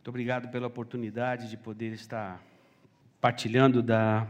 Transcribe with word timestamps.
Muito 0.00 0.08
obrigado 0.08 0.48
pela 0.48 0.66
oportunidade 0.66 1.50
de 1.50 1.58
poder 1.58 1.92
estar 1.92 2.42
partilhando 3.20 3.82
da, 3.82 4.26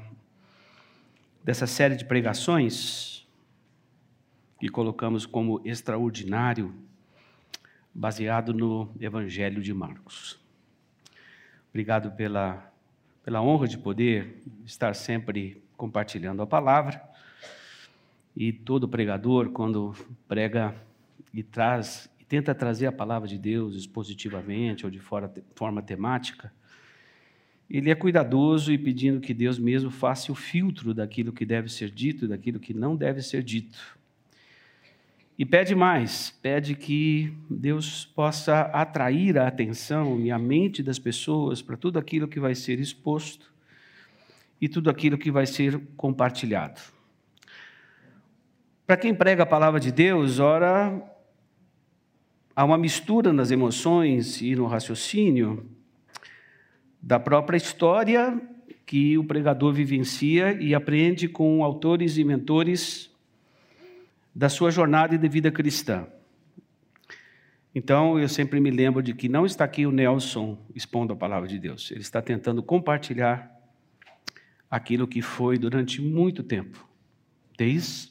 dessa 1.44 1.64
série 1.64 1.94
de 1.94 2.04
pregações 2.04 3.24
que 4.58 4.69
colocamos 4.69 5.26
como 5.26 5.60
extraordinário, 5.64 6.74
baseado 7.94 8.53
no 8.53 8.92
Evangelho 8.98 9.62
de 9.62 9.72
Marcos. 9.72 10.40
Obrigado 11.69 12.10
pela, 12.16 12.72
pela 13.22 13.40
honra 13.40 13.68
de 13.68 13.78
poder 13.78 14.42
estar 14.66 14.92
sempre 14.96 15.62
compartilhando 15.76 16.42
a 16.42 16.48
palavra. 16.48 17.00
E 18.34 18.52
todo 18.52 18.88
pregador, 18.88 19.50
quando 19.50 19.95
prega 20.27 20.74
e 21.32 21.45
traz 21.45 22.09
tenta 22.30 22.55
trazer 22.55 22.87
a 22.87 22.92
palavra 22.92 23.27
de 23.27 23.37
Deus 23.37 23.74
expositivamente 23.74 24.84
ou 24.84 24.91
de 24.91 25.00
fora, 25.00 25.34
forma 25.56 25.82
temática, 25.82 26.52
ele 27.68 27.91
é 27.91 27.95
cuidadoso 27.96 28.73
e 28.73 28.78
pedindo 28.78 29.20
que 29.20 29.34
Deus 29.34 29.59
mesmo 29.59 29.91
faça 29.91 30.30
o 30.30 30.34
filtro 30.37 30.95
daquilo 30.95 31.32
que 31.32 31.45
deve 31.45 31.68
ser 31.68 31.90
dito 31.90 32.24
e 32.24 32.28
daquilo 32.28 32.60
que 32.60 32.73
não 32.73 32.95
deve 32.95 33.20
ser 33.20 33.42
dito. 33.42 33.98
E 35.37 35.45
pede 35.45 35.74
mais, 35.74 36.30
pede 36.40 36.77
que 36.77 37.37
Deus 37.51 38.04
possa 38.04 38.60
atrair 38.60 39.37
a 39.37 39.48
atenção 39.48 40.20
e 40.20 40.30
a 40.30 40.38
mente 40.38 40.84
das 40.84 41.01
pessoas 41.01 41.60
para 41.60 41.76
tudo 41.76 41.98
aquilo 41.98 42.28
que 42.28 42.38
vai 42.38 42.54
ser 42.54 42.78
exposto 42.78 43.52
e 44.60 44.68
tudo 44.68 44.88
aquilo 44.88 45.18
que 45.18 45.32
vai 45.32 45.46
ser 45.46 45.80
compartilhado. 45.96 46.80
Para 48.87 48.96
quem 48.96 49.12
prega 49.12 49.42
a 49.42 49.46
palavra 49.46 49.80
de 49.80 49.90
Deus, 49.90 50.38
ora, 50.38 51.09
há 52.54 52.64
uma 52.64 52.78
mistura 52.78 53.32
nas 53.32 53.50
emoções 53.50 54.40
e 54.40 54.54
no 54.54 54.66
raciocínio 54.66 55.66
da 57.01 57.18
própria 57.18 57.56
história 57.56 58.40
que 58.84 59.16
o 59.16 59.24
pregador 59.24 59.73
vivencia 59.73 60.52
e 60.60 60.74
aprende 60.74 61.28
com 61.28 61.62
autores 61.62 62.18
e 62.18 62.24
mentores 62.24 63.10
da 64.34 64.48
sua 64.48 64.71
jornada 64.71 65.17
de 65.17 65.28
vida 65.28 65.51
cristã. 65.51 66.06
Então, 67.73 68.19
eu 68.19 68.28
sempre 68.28 68.59
me 68.59 68.71
lembro 68.71 69.01
de 69.01 69.15
que 69.15 69.28
não 69.28 69.47
está 69.47 69.65
aqui 69.65 69.87
o 69.87 69.93
Nelson 69.93 70.59
expondo 70.75 71.12
a 71.12 71.17
palavra 71.17 71.48
de 71.48 71.59
Deus, 71.59 71.91
ele 71.93 72.01
está 72.01 72.21
tentando 72.21 72.62
compartilhar 72.62 73.48
aquilo 74.69 75.06
que 75.06 75.23
foi 75.23 75.56
durante 75.56 76.03
muito 76.03 76.43
tempo, 76.43 76.84
desde 77.56 78.11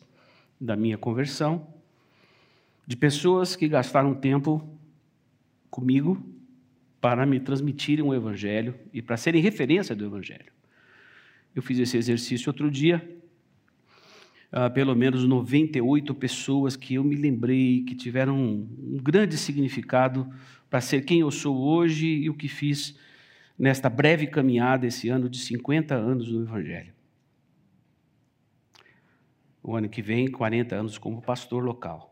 da 0.60 0.76
minha 0.76 0.98
conversão, 0.98 1.67
de 2.90 2.98
pessoas 2.98 3.56
que 3.56 3.68
gastaram 3.68 4.16
tempo 4.16 4.68
comigo 5.70 6.26
para 7.00 7.23
me 7.23 7.40
transmitirem 7.40 8.04
o 8.04 8.16
Evangelho 8.16 8.73
e 8.92 9.00
para 9.00 9.16
serem 9.16 9.44
referência 9.44 9.95
do 9.95 10.04
Evangelho. 10.04 10.52
Eu 11.54 11.62
fiz 11.62 11.78
esse 11.78 11.95
exercício 11.98 12.50
outro 12.50 12.72
dia, 12.72 13.08
uh, 14.52 14.73
pelo 14.73 14.95
menos 14.95 15.23
98 15.23 16.16
pessoas 16.16 16.76
que 16.76 16.95
eu 16.95 17.04
me 17.04 17.16
lembrei 17.16 17.84
que 17.84 17.94
tiveram 17.94 18.36
um, 18.36 18.95
um 18.95 18.98
grande 18.98 19.38
significado 19.38 20.28
para 20.67 20.82
ser 20.82 21.06
quem 21.06 21.20
eu 21.20 21.30
sou 21.30 21.56
hoje 21.60 22.08
e 22.08 22.28
o 22.28 22.34
que 22.34 22.48
fiz 22.48 22.98
nesta 23.56 23.88
breve 23.88 24.26
caminhada 24.26 24.88
esse 24.88 25.10
ano 25.10 25.30
de 25.30 25.38
50 25.38 25.94
anos 25.94 26.32
no 26.32 26.42
Evangelho. 26.42 26.92
O 29.62 29.76
ano 29.76 29.88
que 29.88 30.02
vem, 30.02 30.28
40 30.28 30.76
anos 30.76 30.98
como 30.98 31.22
pastor 31.22 31.64
local. 31.64 32.09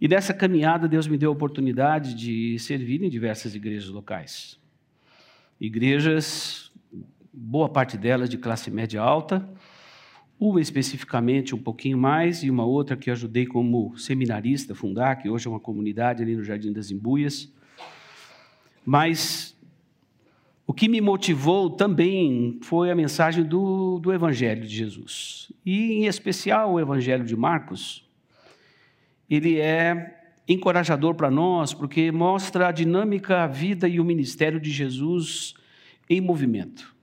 E 0.00 0.06
nessa 0.06 0.34
caminhada, 0.34 0.86
Deus 0.86 1.08
me 1.08 1.16
deu 1.16 1.30
a 1.30 1.32
oportunidade 1.32 2.14
de 2.14 2.58
servir 2.58 3.02
em 3.02 3.08
diversas 3.08 3.54
igrejas 3.54 3.88
locais. 3.88 4.60
Igrejas, 5.58 6.70
boa 7.32 7.68
parte 7.68 7.96
delas 7.96 8.28
de 8.28 8.36
classe 8.36 8.70
média 8.70 9.00
alta, 9.00 9.48
uma 10.38 10.60
especificamente 10.60 11.54
um 11.54 11.58
pouquinho 11.58 11.96
mais, 11.96 12.42
e 12.42 12.50
uma 12.50 12.64
outra 12.64 12.94
que 12.94 13.08
eu 13.08 13.14
ajudei 13.14 13.46
como 13.46 13.96
seminarista 13.96 14.74
a 14.74 14.76
fundar, 14.76 15.16
que 15.16 15.30
hoje 15.30 15.46
é 15.46 15.50
uma 15.50 15.60
comunidade 15.60 16.22
ali 16.22 16.36
no 16.36 16.44
Jardim 16.44 16.72
das 16.72 16.90
Embuias. 16.90 17.50
Mas 18.84 19.58
o 20.66 20.74
que 20.74 20.88
me 20.88 21.00
motivou 21.00 21.70
também 21.70 22.58
foi 22.60 22.90
a 22.90 22.94
mensagem 22.94 23.44
do, 23.44 23.98
do 23.98 24.12
Evangelho 24.12 24.62
de 24.62 24.76
Jesus. 24.76 25.50
E, 25.64 25.92
em 25.92 26.06
especial, 26.06 26.74
o 26.74 26.80
Evangelho 26.80 27.24
de 27.24 27.34
Marcos. 27.34 28.05
Ele 29.28 29.58
é 29.58 30.16
encorajador 30.48 31.14
para 31.14 31.30
nós, 31.30 31.74
porque 31.74 32.12
mostra 32.12 32.68
a 32.68 32.72
dinâmica, 32.72 33.42
a 33.42 33.46
vida 33.46 33.88
e 33.88 33.98
o 33.98 34.04
ministério 34.04 34.60
de 34.60 34.70
Jesus 34.70 35.54
em 36.08 36.20
movimento. 36.20 36.94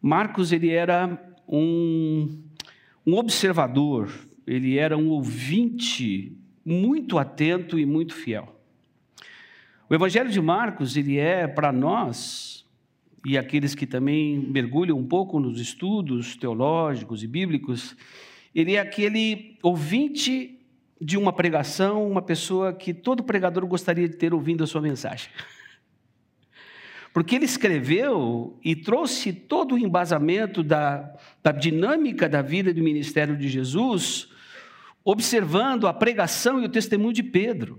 Marcos, 0.00 0.52
ele 0.52 0.70
era 0.70 1.18
um, 1.48 2.42
um 3.06 3.16
observador, 3.16 4.10
ele 4.46 4.78
era 4.78 4.96
um 4.96 5.08
ouvinte 5.08 6.36
muito 6.64 7.18
atento 7.18 7.78
e 7.78 7.84
muito 7.84 8.14
fiel. 8.14 8.58
O 9.88 9.94
Evangelho 9.94 10.30
de 10.30 10.40
Marcos, 10.40 10.96
ele 10.96 11.18
é 11.18 11.46
para 11.46 11.70
nós 11.70 12.64
e 13.24 13.38
aqueles 13.38 13.74
que 13.74 13.86
também 13.86 14.38
mergulham 14.38 14.98
um 14.98 15.06
pouco 15.06 15.40
nos 15.40 15.58
estudos 15.58 16.36
teológicos 16.36 17.22
e 17.22 17.26
bíblicos, 17.26 17.96
ele 18.54 18.74
é 18.74 18.80
aquele 18.80 19.56
ouvinte 19.62 20.60
de 21.04 21.18
uma 21.18 21.34
pregação, 21.34 22.10
uma 22.10 22.22
pessoa 22.22 22.72
que 22.72 22.94
todo 22.94 23.22
pregador 23.22 23.66
gostaria 23.66 24.08
de 24.08 24.16
ter 24.16 24.32
ouvindo 24.32 24.64
a 24.64 24.66
sua 24.66 24.80
mensagem. 24.80 25.28
Porque 27.12 27.36
ele 27.36 27.44
escreveu 27.44 28.58
e 28.64 28.74
trouxe 28.74 29.30
todo 29.30 29.74
o 29.74 29.78
embasamento 29.78 30.62
da, 30.62 31.14
da 31.42 31.52
dinâmica 31.52 32.26
da 32.26 32.40
vida 32.40 32.72
do 32.72 32.82
ministério 32.82 33.36
de 33.36 33.48
Jesus, 33.48 34.30
observando 35.04 35.86
a 35.86 35.92
pregação 35.92 36.62
e 36.62 36.64
o 36.64 36.70
testemunho 36.70 37.12
de 37.12 37.22
Pedro. 37.22 37.78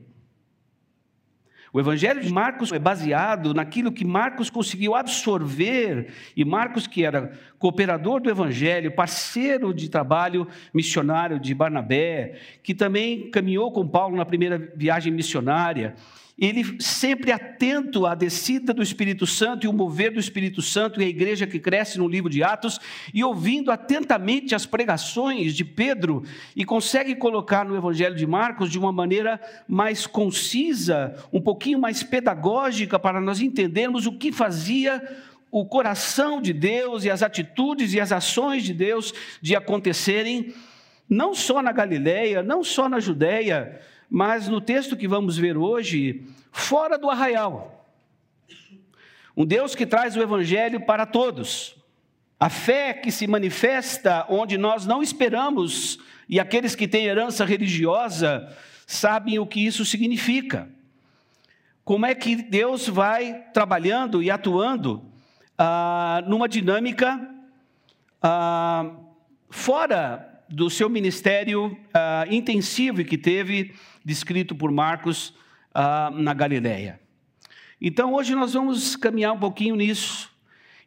O 1.75 1.79
Evangelho 1.81 2.21
de 2.21 2.31
Marcos 2.31 2.71
é 2.71 2.79
baseado 2.79 3.53
naquilo 3.53 3.91
que 3.91 4.05
Marcos 4.05 4.49
conseguiu 4.49 4.95
absorver, 4.95 6.07
e 6.33 6.45
Marcos, 6.45 6.87
que 6.87 7.03
era 7.03 7.33
cooperador 7.59 8.21
do 8.21 8.29
Evangelho, 8.29 8.95
parceiro 8.95 9.73
de 9.73 9.89
trabalho 9.89 10.47
missionário 10.73 11.37
de 11.37 11.53
Barnabé, 11.53 12.39
que 12.63 12.73
também 12.73 13.29
caminhou 13.29 13.73
com 13.73 13.85
Paulo 13.85 14.15
na 14.15 14.23
primeira 14.23 14.71
viagem 14.73 15.11
missionária, 15.11 15.95
ele 16.37 16.81
sempre 16.81 17.31
atento 17.31 18.05
à 18.05 18.13
descida 18.13 18.73
do 18.73 18.83
Espírito 18.83 19.25
Santo 19.25 19.65
e 19.65 19.69
o 19.69 19.73
mover 19.73 20.11
do 20.11 20.19
Espírito 20.19 20.61
Santo 20.61 21.01
e 21.01 21.05
a 21.05 21.07
igreja 21.07 21.47
que 21.47 21.59
cresce 21.59 21.97
no 21.97 22.07
livro 22.07 22.29
de 22.29 22.43
Atos, 22.43 22.79
e 23.13 23.23
ouvindo 23.23 23.71
atentamente 23.71 24.53
as 24.53 24.65
pregações 24.65 25.53
de 25.53 25.63
Pedro, 25.63 26.23
e 26.53 26.65
consegue 26.65 27.15
colocar 27.15 27.63
no 27.63 27.75
Evangelho 27.75 28.15
de 28.15 28.27
Marcos 28.27 28.69
de 28.69 28.77
uma 28.77 28.91
maneira 28.91 29.39
mais 29.67 30.05
concisa, 30.05 31.15
um 31.31 31.39
pouquinho 31.39 31.79
mais 31.79 32.03
pedagógica, 32.03 32.99
para 32.99 33.21
nós 33.21 33.39
entendermos 33.39 34.05
o 34.05 34.17
que 34.17 34.31
fazia 34.31 35.01
o 35.49 35.65
coração 35.65 36.41
de 36.41 36.51
Deus 36.51 37.05
e 37.05 37.09
as 37.09 37.23
atitudes 37.23 37.93
e 37.93 37.99
as 38.01 38.11
ações 38.11 38.61
de 38.61 38.73
Deus 38.73 39.13
de 39.41 39.55
acontecerem, 39.55 40.53
não 41.09 41.33
só 41.33 41.61
na 41.61 41.71
Galileia, 41.71 42.43
não 42.43 42.61
só 42.61 42.89
na 42.89 42.99
Judéia, 42.99 43.79
mas 44.15 44.47
no 44.47 44.61
texto 44.61 44.95
que 44.95 45.09
vamos 45.09 45.37
ver 45.37 45.57
hoje, 45.57 46.23
fora 46.49 46.97
do 46.97 47.09
arraial. 47.09 47.85
Um 49.35 49.45
Deus 49.45 49.75
que 49.75 49.85
traz 49.85 50.15
o 50.15 50.21
evangelho 50.21 50.79
para 50.85 51.05
todos. 51.05 51.75
A 52.39 52.49
fé 52.49 52.93
que 52.93 53.11
se 53.11 53.27
manifesta 53.27 54.25
onde 54.29 54.57
nós 54.57 54.85
não 54.85 55.03
esperamos, 55.03 55.99
e 56.29 56.39
aqueles 56.39 56.75
que 56.75 56.87
têm 56.87 57.07
herança 57.07 57.43
religiosa 57.43 58.55
sabem 58.87 59.37
o 59.37 59.45
que 59.45 59.65
isso 59.65 59.83
significa. 59.83 60.69
Como 61.83 62.05
é 62.05 62.15
que 62.15 62.37
Deus 62.37 62.87
vai 62.87 63.43
trabalhando 63.53 64.23
e 64.23 64.31
atuando 64.31 65.11
ah, 65.57 66.23
numa 66.25 66.47
dinâmica 66.47 67.19
ah, 68.21 68.91
fora 69.49 70.41
do 70.47 70.69
seu 70.69 70.89
ministério 70.89 71.77
ah, 71.93 72.25
intensivo 72.29 73.03
que 73.03 73.17
teve 73.17 73.75
descrito 74.05 74.55
por 74.55 74.71
Marcos 74.71 75.33
ah, 75.73 76.11
na 76.13 76.33
Galileia. 76.33 77.01
Então, 77.81 78.13
hoje 78.13 78.35
nós 78.35 78.53
vamos 78.53 78.95
caminhar 78.95 79.33
um 79.33 79.39
pouquinho 79.39 79.75
nisso, 79.75 80.31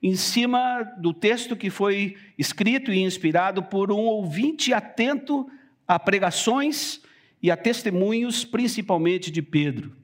em 0.01 0.15
cima 0.15 0.85
do 0.99 1.13
texto 1.13 1.57
que 1.57 1.69
foi 1.69 2.17
escrito 2.39 2.93
e 2.93 3.01
inspirado 3.01 3.65
por 3.65 3.91
um 3.91 3.99
ouvinte 3.99 4.73
atento 4.73 5.51
a 5.87 5.99
pregações 5.99 7.03
e 7.43 7.51
a 7.51 7.57
testemunhos, 7.57 8.45
principalmente 8.45 9.31
de 9.31 9.43
Pedro. 9.43 9.97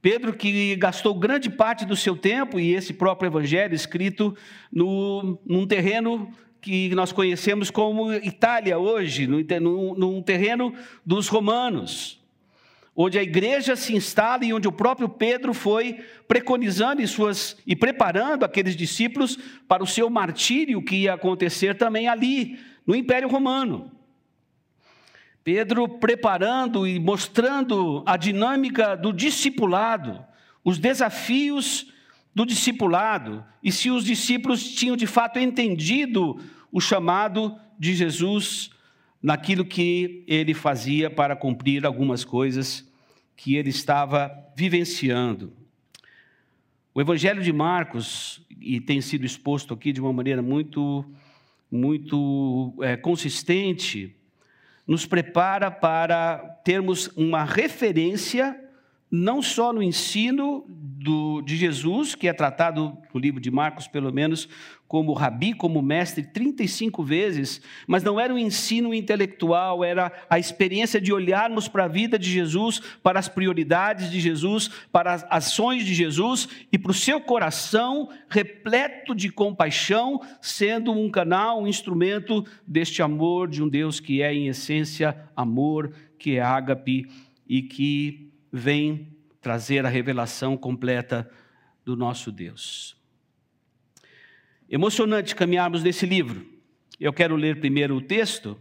Pedro, 0.00 0.32
que 0.32 0.76
gastou 0.76 1.14
grande 1.14 1.50
parte 1.50 1.84
do 1.84 1.96
seu 1.96 2.16
tempo, 2.16 2.60
e 2.60 2.74
esse 2.74 2.94
próprio 2.94 3.28
evangelho 3.28 3.74
escrito 3.74 4.36
no, 4.72 5.38
num 5.44 5.66
terreno 5.66 6.30
que 6.66 6.92
nós 6.96 7.12
conhecemos 7.12 7.70
como 7.70 8.12
Itália 8.12 8.76
hoje, 8.76 9.28
num 9.28 10.20
terreno 10.20 10.74
dos 11.04 11.28
romanos, 11.28 12.20
onde 12.94 13.16
a 13.20 13.22
igreja 13.22 13.76
se 13.76 13.94
instala 13.94 14.44
e 14.44 14.52
onde 14.52 14.66
o 14.66 14.72
próprio 14.72 15.08
Pedro 15.08 15.54
foi 15.54 16.00
preconizando 16.26 17.00
e, 17.00 17.06
suas, 17.06 17.56
e 17.64 17.76
preparando 17.76 18.44
aqueles 18.44 18.74
discípulos 18.74 19.38
para 19.68 19.84
o 19.84 19.86
seu 19.86 20.10
martírio 20.10 20.82
que 20.82 20.96
ia 20.96 21.14
acontecer 21.14 21.76
também 21.76 22.08
ali, 22.08 22.58
no 22.84 22.96
Império 22.96 23.28
Romano. 23.28 23.92
Pedro 25.44 25.88
preparando 25.88 26.84
e 26.84 26.98
mostrando 26.98 28.02
a 28.04 28.16
dinâmica 28.16 28.96
do 28.96 29.12
discipulado, 29.12 30.18
os 30.64 30.80
desafios 30.80 31.92
do 32.34 32.44
discipulado, 32.44 33.44
e 33.62 33.70
se 33.70 33.88
os 33.88 34.04
discípulos 34.04 34.68
tinham 34.74 34.96
de 34.96 35.06
fato 35.06 35.38
entendido 35.38 36.40
o 36.76 36.80
chamado 36.80 37.58
de 37.78 37.94
Jesus 37.94 38.68
naquilo 39.22 39.64
que 39.64 40.22
ele 40.28 40.52
fazia 40.52 41.08
para 41.08 41.34
cumprir 41.34 41.86
algumas 41.86 42.22
coisas 42.22 42.86
que 43.34 43.56
ele 43.56 43.70
estava 43.70 44.30
vivenciando. 44.54 45.54
O 46.94 47.00
Evangelho 47.00 47.42
de 47.42 47.50
Marcos, 47.50 48.42
e 48.60 48.78
tem 48.78 49.00
sido 49.00 49.24
exposto 49.24 49.72
aqui 49.72 49.90
de 49.90 50.02
uma 50.02 50.12
maneira 50.12 50.42
muito, 50.42 51.02
muito 51.72 52.74
é, 52.82 52.94
consistente, 52.94 54.14
nos 54.86 55.06
prepara 55.06 55.70
para 55.70 56.36
termos 56.62 57.06
uma 57.16 57.42
referência, 57.42 58.54
não 59.10 59.40
só 59.40 59.72
no 59.72 59.82
ensino 59.82 60.66
do, 60.68 61.40
de 61.40 61.56
Jesus, 61.56 62.14
que 62.14 62.28
é 62.28 62.34
tratado 62.34 62.98
no 63.14 63.18
livro 63.18 63.40
de 63.40 63.50
Marcos, 63.50 63.88
pelo 63.88 64.12
menos, 64.12 64.46
como 64.88 65.12
rabi, 65.12 65.52
como 65.52 65.82
mestre, 65.82 66.22
35 66.22 67.02
vezes, 67.02 67.60
mas 67.86 68.04
não 68.04 68.20
era 68.20 68.32
um 68.32 68.38
ensino 68.38 68.94
intelectual, 68.94 69.82
era 69.82 70.12
a 70.30 70.38
experiência 70.38 71.00
de 71.00 71.12
olharmos 71.12 71.66
para 71.66 71.84
a 71.84 71.88
vida 71.88 72.18
de 72.18 72.30
Jesus, 72.30 72.80
para 73.02 73.18
as 73.18 73.28
prioridades 73.28 74.10
de 74.10 74.20
Jesus, 74.20 74.70
para 74.92 75.12
as 75.12 75.26
ações 75.28 75.84
de 75.84 75.92
Jesus 75.92 76.48
e 76.70 76.78
para 76.78 76.92
o 76.92 76.94
seu 76.94 77.20
coração 77.20 78.08
repleto 78.28 79.14
de 79.14 79.28
compaixão, 79.28 80.20
sendo 80.40 80.92
um 80.92 81.10
canal, 81.10 81.62
um 81.62 81.66
instrumento 81.66 82.44
deste 82.66 83.02
amor 83.02 83.48
de 83.48 83.62
um 83.62 83.68
Deus 83.68 83.98
que 83.98 84.22
é, 84.22 84.32
em 84.32 84.46
essência, 84.48 85.16
amor, 85.34 85.92
que 86.18 86.36
é 86.36 86.40
ágape 86.40 87.08
e 87.48 87.62
que 87.62 88.30
vem 88.52 89.08
trazer 89.40 89.84
a 89.84 89.88
revelação 89.88 90.56
completa 90.56 91.28
do 91.84 91.96
nosso 91.96 92.32
Deus. 92.32 92.95
Emocionante 94.68 95.34
caminharmos 95.36 95.84
nesse 95.84 96.04
livro. 96.04 96.44
Eu 96.98 97.12
quero 97.12 97.36
ler 97.36 97.60
primeiro 97.60 97.96
o 97.96 98.00
texto 98.00 98.60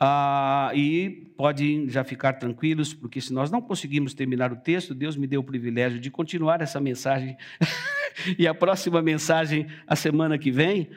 ah, 0.00 0.70
e 0.74 1.30
podem 1.36 1.86
já 1.90 2.02
ficar 2.02 2.34
tranquilos, 2.34 2.94
porque 2.94 3.20
se 3.20 3.32
nós 3.32 3.50
não 3.50 3.60
conseguimos 3.60 4.14
terminar 4.14 4.50
o 4.52 4.56
texto, 4.56 4.94
Deus 4.94 5.16
me 5.16 5.26
deu 5.26 5.40
o 5.40 5.44
privilégio 5.44 6.00
de 6.00 6.10
continuar 6.10 6.62
essa 6.62 6.80
mensagem 6.80 7.36
e 8.38 8.46
a 8.46 8.54
próxima 8.54 9.02
mensagem 9.02 9.66
a 9.86 9.94
semana 9.94 10.38
que 10.38 10.50
vem. 10.50 10.88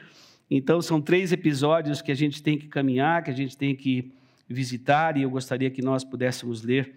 Então, 0.50 0.80
são 0.80 1.00
três 1.00 1.30
episódios 1.30 2.00
que 2.00 2.10
a 2.10 2.14
gente 2.14 2.42
tem 2.42 2.56
que 2.56 2.68
caminhar, 2.68 3.22
que 3.22 3.30
a 3.30 3.34
gente 3.34 3.56
tem 3.56 3.76
que 3.76 4.12
visitar, 4.48 5.16
e 5.18 5.22
eu 5.22 5.30
gostaria 5.30 5.70
que 5.70 5.82
nós 5.82 6.04
pudéssemos 6.04 6.62
ler 6.62 6.94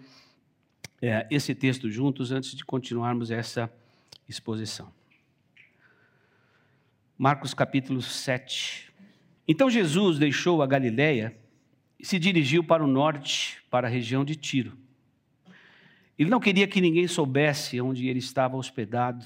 é, 1.02 1.26
esse 1.30 1.54
texto 1.54 1.90
juntos 1.90 2.32
antes 2.32 2.54
de 2.54 2.64
continuarmos 2.64 3.30
essa 3.30 3.70
exposição. 4.26 4.90
Marcos 7.18 7.54
capítulo 7.54 8.02
7. 8.02 8.92
Então 9.48 9.70
Jesus 9.70 10.18
deixou 10.18 10.60
a 10.62 10.66
Galiléia 10.66 11.34
e 11.98 12.04
se 12.04 12.18
dirigiu 12.18 12.62
para 12.62 12.84
o 12.84 12.86
norte, 12.86 13.62
para 13.70 13.88
a 13.88 13.90
região 13.90 14.22
de 14.22 14.36
Tiro. 14.36 14.76
Ele 16.18 16.28
não 16.28 16.38
queria 16.38 16.68
que 16.68 16.78
ninguém 16.78 17.08
soubesse 17.08 17.80
onde 17.80 18.06
ele 18.06 18.18
estava 18.18 18.58
hospedado, 18.58 19.24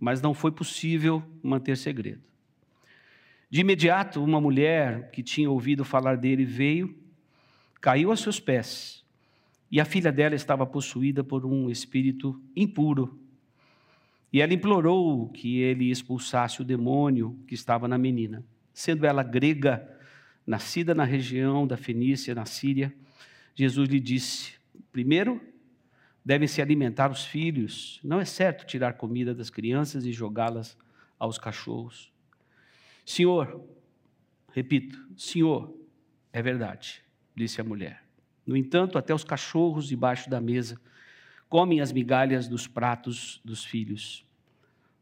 mas 0.00 0.20
não 0.20 0.34
foi 0.34 0.50
possível 0.50 1.22
manter 1.44 1.76
segredo. 1.76 2.22
De 3.48 3.60
imediato, 3.60 4.22
uma 4.22 4.40
mulher 4.40 5.12
que 5.12 5.22
tinha 5.22 5.48
ouvido 5.48 5.84
falar 5.84 6.16
dele 6.16 6.44
veio, 6.44 6.92
caiu 7.80 8.10
a 8.10 8.16
seus 8.16 8.40
pés, 8.40 9.04
e 9.70 9.80
a 9.80 9.84
filha 9.84 10.10
dela 10.10 10.34
estava 10.34 10.66
possuída 10.66 11.22
por 11.22 11.46
um 11.46 11.70
espírito 11.70 12.42
impuro 12.56 13.21
e 14.32 14.40
ela 14.40 14.54
implorou 14.54 15.28
que 15.28 15.58
ele 15.58 15.90
expulsasse 15.90 16.62
o 16.62 16.64
demônio 16.64 17.38
que 17.46 17.54
estava 17.54 17.86
na 17.86 17.98
menina. 17.98 18.44
Sendo 18.72 19.04
ela 19.04 19.22
grega, 19.22 19.86
nascida 20.46 20.94
na 20.94 21.04
região 21.04 21.66
da 21.66 21.76
Fenícia, 21.76 22.34
na 22.34 22.46
Síria, 22.46 22.94
Jesus 23.54 23.88
lhe 23.88 24.00
disse: 24.00 24.54
primeiro, 24.90 25.40
devem 26.24 26.48
se 26.48 26.62
alimentar 26.62 27.10
os 27.10 27.24
filhos. 27.24 28.00
Não 28.02 28.20
é 28.20 28.24
certo 28.24 28.64
tirar 28.64 28.94
comida 28.94 29.34
das 29.34 29.50
crianças 29.50 30.06
e 30.06 30.12
jogá-las 30.12 30.78
aos 31.18 31.36
cachorros. 31.36 32.10
Senhor, 33.04 33.62
repito, 34.52 34.98
Senhor, 35.16 35.76
é 36.32 36.40
verdade, 36.40 37.02
disse 37.34 37.60
a 37.60 37.64
mulher. 37.64 38.02
No 38.46 38.56
entanto, 38.56 38.96
até 38.96 39.14
os 39.14 39.24
cachorros 39.24 39.86
debaixo 39.86 40.30
da 40.30 40.40
mesa 40.40 40.80
comem 41.52 41.82
as 41.82 41.92
migalhas 41.92 42.48
dos 42.48 42.66
pratos 42.66 43.38
dos 43.44 43.62
filhos. 43.62 44.24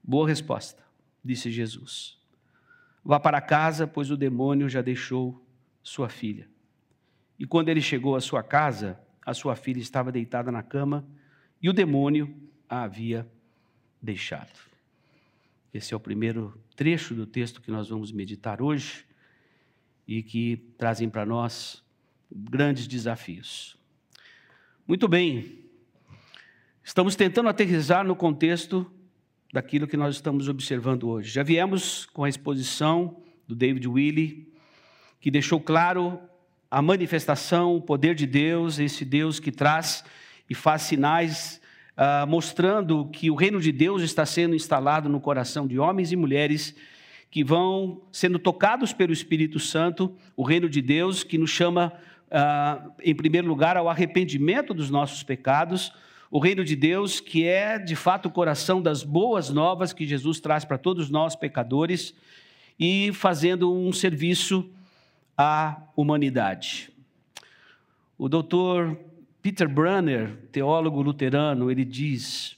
Boa 0.03 0.27
resposta, 0.27 0.83
disse 1.25 1.49
Jesus. 1.49 2.19
Vá 3.05 3.21
para 3.21 3.41
casa, 3.41 3.87
pois 3.87 4.11
o 4.11 4.17
demônio 4.17 4.69
já 4.69 4.83
deixou 4.83 5.47
sua 5.81 6.09
filha. 6.09 6.49
E 7.39 7.47
quando 7.47 7.69
ele 7.69 7.81
chegou 7.81 8.17
à 8.17 8.21
sua 8.21 8.43
casa, 8.43 8.99
a 9.25 9.33
sua 9.33 9.55
filha 9.55 9.79
estava 9.79 10.11
deitada 10.11 10.51
na 10.51 10.61
cama 10.61 11.07
e 11.63 11.71
o 11.71 11.73
demônio 11.73 12.37
a 12.69 12.83
havia 12.83 13.31
deixado. 14.03 14.59
Esse 15.73 15.95
é 15.95 15.97
o 15.97 16.01
primeiro 16.01 16.61
trecho 16.75 17.15
do 17.15 17.27
texto 17.27 17.63
que 17.63 17.71
nós 17.71 17.91
vamos 17.91 18.11
meditar 18.11 18.61
hoje 18.61 19.07
e 20.05 20.21
que 20.21 20.57
trazem 20.77 21.09
para 21.09 21.25
nós 21.25 21.81
grandes 22.29 22.89
desafios. 22.89 23.79
Muito 24.85 25.07
bem, 25.07 25.70
Estamos 26.83 27.15
tentando 27.15 27.49
aterrizar 27.49 28.05
no 28.05 28.17
contexto 28.17 28.91
daquilo 29.53 29.87
que 29.87 29.99
nós 29.99 30.15
estamos 30.15 30.49
observando 30.49 31.09
hoje. 31.09 31.31
Já 31.31 31.43
viemos 31.43 32.07
com 32.07 32.25
a 32.25 32.29
exposição 32.29 33.19
do 33.47 33.55
David 33.55 33.87
Willey, 33.87 34.49
que 35.21 35.31
deixou 35.31 35.61
claro 35.61 36.19
a 36.71 36.81
manifestação, 36.81 37.77
o 37.77 37.83
poder 37.83 38.15
de 38.15 38.27
Deus, 38.27 38.79
esse 38.79 39.05
Deus 39.05 39.39
que 39.39 39.53
traz 39.53 40.03
e 40.49 40.55
faz 40.55 40.83
sinais 40.83 41.61
uh, 41.97 42.27
mostrando 42.27 43.07
que 43.13 43.31
o 43.31 43.35
reino 43.35 43.61
de 43.61 43.73
Deus 43.73 44.03
está 44.03 44.25
sendo 44.25 44.55
instalado 44.55 45.09
no 45.09 45.21
coração 45.21 45.67
de 45.67 45.79
homens 45.79 46.13
e 46.13 46.17
mulheres 46.17 46.75
que 47.31 47.45
vão 47.45 48.03
sendo 48.11 48.39
tocados 48.39 48.93
pelo 48.93 49.13
Espírito 49.13 49.61
Santo, 49.61 50.17
o 50.35 50.43
reino 50.43 50.69
de 50.69 50.81
Deus 50.81 51.23
que 51.23 51.37
nos 51.37 51.51
chama, 51.51 51.93
uh, 52.31 52.91
em 53.03 53.15
primeiro 53.15 53.47
lugar, 53.47 53.77
ao 53.77 53.89
arrependimento 53.89 54.73
dos 54.73 54.89
nossos 54.89 55.23
pecados 55.23 55.93
o 56.31 56.39
reino 56.39 56.65
de 56.65 56.77
Deus, 56.77 57.19
que 57.19 57.45
é 57.45 57.79
de 57.79 57.97
fato 57.97 58.27
o 58.27 58.31
coração 58.31 58.81
das 58.81 59.03
boas 59.03 59.51
novas 59.51 59.93
que 59.93 60.07
Jesus 60.07 60.39
traz 60.39 60.65
para 60.65 60.79
todos 60.79 61.11
nós 61.11 61.35
pecadores 61.35 62.15
e 62.79 63.13
fazendo 63.13 63.75
um 63.75 63.93
serviço 63.93 64.71
à 65.37 65.83
humanidade. 65.97 66.93
O 68.17 68.29
doutor 68.29 68.97
Peter 69.43 69.69
Brunner, 69.69 70.37
teólogo 70.53 71.03
luterano, 71.03 71.71
ele 71.71 71.85
diz 71.85 72.57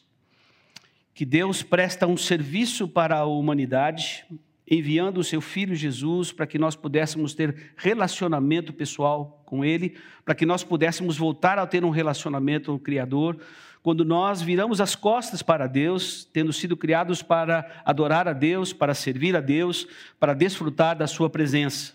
que 1.15 1.25
Deus 1.25 1.63
presta 1.63 2.07
um 2.07 2.17
serviço 2.17 2.87
para 2.87 3.19
a 3.19 3.25
humanidade, 3.25 4.25
enviando 4.71 5.19
o 5.19 5.25
seu 5.25 5.41
filho 5.41 5.75
Jesus 5.75 6.33
para 6.33 6.47
que 6.47 6.59
nós 6.59 6.77
pudéssemos 6.77 7.35
ter 7.35 7.73
relacionamento 7.77 8.73
pessoal 8.73 9.43
com 9.45 9.65
Ele, 9.65 9.97
para 10.25 10.35
que 10.35 10.47
nós 10.47 10.65
pudéssemos 10.65 11.17
voltar 11.17 11.59
a 11.59 11.67
ter 11.67 11.85
um 11.85 11.91
relacionamento 11.91 12.71
com 12.71 12.77
o 12.77 12.81
Criador, 12.81 13.39
quando 13.83 14.05
nós 14.05 14.41
viramos 14.41 14.81
as 14.81 14.95
costas 14.95 15.43
para 15.43 15.67
Deus, 15.67 16.25
tendo 16.33 16.53
sido 16.53 16.77
criados 16.77 17.21
para 17.21 17.83
adorar 17.85 18.29
a 18.29 18.33
Deus, 18.33 18.73
para 18.73 18.95
servir 18.95 19.37
a 19.37 19.41
Deus, 19.41 19.87
para 20.21 20.35
desfrutar 20.35 20.97
da 20.97 21.07
Sua 21.07 21.29
presença. 21.29 21.93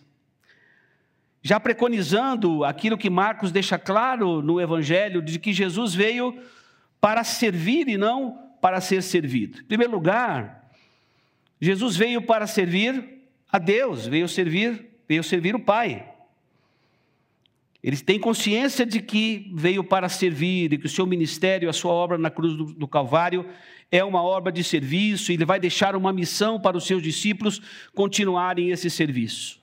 Já 1.41 1.59
preconizando 1.61 2.65
aquilo 2.65 2.97
que 2.97 3.09
Marcos 3.09 3.53
deixa 3.53 3.79
claro 3.79 4.41
no 4.41 4.59
Evangelho, 4.59 5.21
de 5.21 5.39
que 5.39 5.53
Jesus 5.53 5.95
veio 5.95 6.37
para 6.99 7.23
servir 7.23 7.87
e 7.87 7.97
não 7.97 8.37
para 8.61 8.81
ser 8.81 9.01
servido. 9.01 9.61
Em 9.61 9.63
primeiro 9.63 9.93
lugar, 9.93 10.56
Jesus 11.59 11.95
veio 11.95 12.21
para 12.21 12.45
servir 12.45 13.21
a 13.51 13.57
Deus, 13.57 14.05
veio 14.05 14.27
servir, 14.27 14.85
veio 15.07 15.23
servir 15.23 15.55
o 15.55 15.59
Pai. 15.59 16.07
Eles 17.81 18.01
têm 18.01 18.19
consciência 18.19 18.85
de 18.85 19.01
que 19.01 19.51
veio 19.55 19.83
para 19.83 20.09
servir 20.09 20.73
e 20.73 20.77
que 20.77 20.85
o 20.85 20.89
seu 20.89 21.05
ministério, 21.05 21.69
a 21.69 21.73
sua 21.73 21.91
obra 21.91 22.17
na 22.17 22.29
cruz 22.29 22.55
do, 22.55 22.65
do 22.65 22.87
Calvário, 22.87 23.45
é 23.91 24.03
uma 24.03 24.21
obra 24.21 24.51
de 24.51 24.63
serviço 24.63 25.31
e 25.31 25.35
ele 25.35 25.45
vai 25.45 25.59
deixar 25.59 25.95
uma 25.95 26.11
missão 26.11 26.59
para 26.59 26.75
os 26.75 26.85
seus 26.85 27.01
discípulos 27.01 27.61
continuarem 27.93 28.71
esse 28.71 28.89
serviço. 28.89 29.59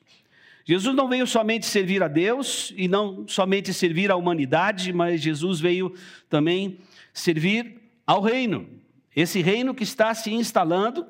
Jesus 0.64 0.96
não 0.96 1.08
veio 1.08 1.26
somente 1.26 1.66
servir 1.66 2.02
a 2.02 2.08
Deus 2.08 2.72
e 2.76 2.88
não 2.88 3.28
somente 3.28 3.74
servir 3.74 4.10
a 4.10 4.16
humanidade, 4.16 4.92
mas 4.94 5.20
Jesus 5.20 5.60
veio 5.60 5.94
também 6.30 6.78
servir 7.12 7.82
ao 8.06 8.22
reino. 8.22 8.66
Esse 9.14 9.42
reino 9.42 9.74
que 9.74 9.82
está 9.82 10.14
se 10.14 10.32
instalando 10.32 11.06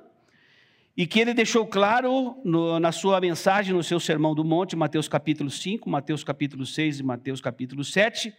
e 0.97 1.07
que 1.07 1.19
ele 1.19 1.35
deixou 1.35 1.67
claro 1.67 2.41
no, 2.45 2.79
na 2.79 2.93
sua 2.93 3.21
mensagem, 3.21 3.75
no 3.75 3.83
seu 3.83 3.99
Sermão 3.99 4.35
do 4.35 4.45
Monte, 4.45 4.77
Mateus 4.77 5.09
capítulo 5.09 5.51
5, 5.51 5.91
Mateus 5.91 6.23
capítulo 6.23 6.65
6 6.65 7.01
e 7.01 7.03
Mateus 7.03 7.41
capítulo 7.41 7.83
7, 7.83 8.33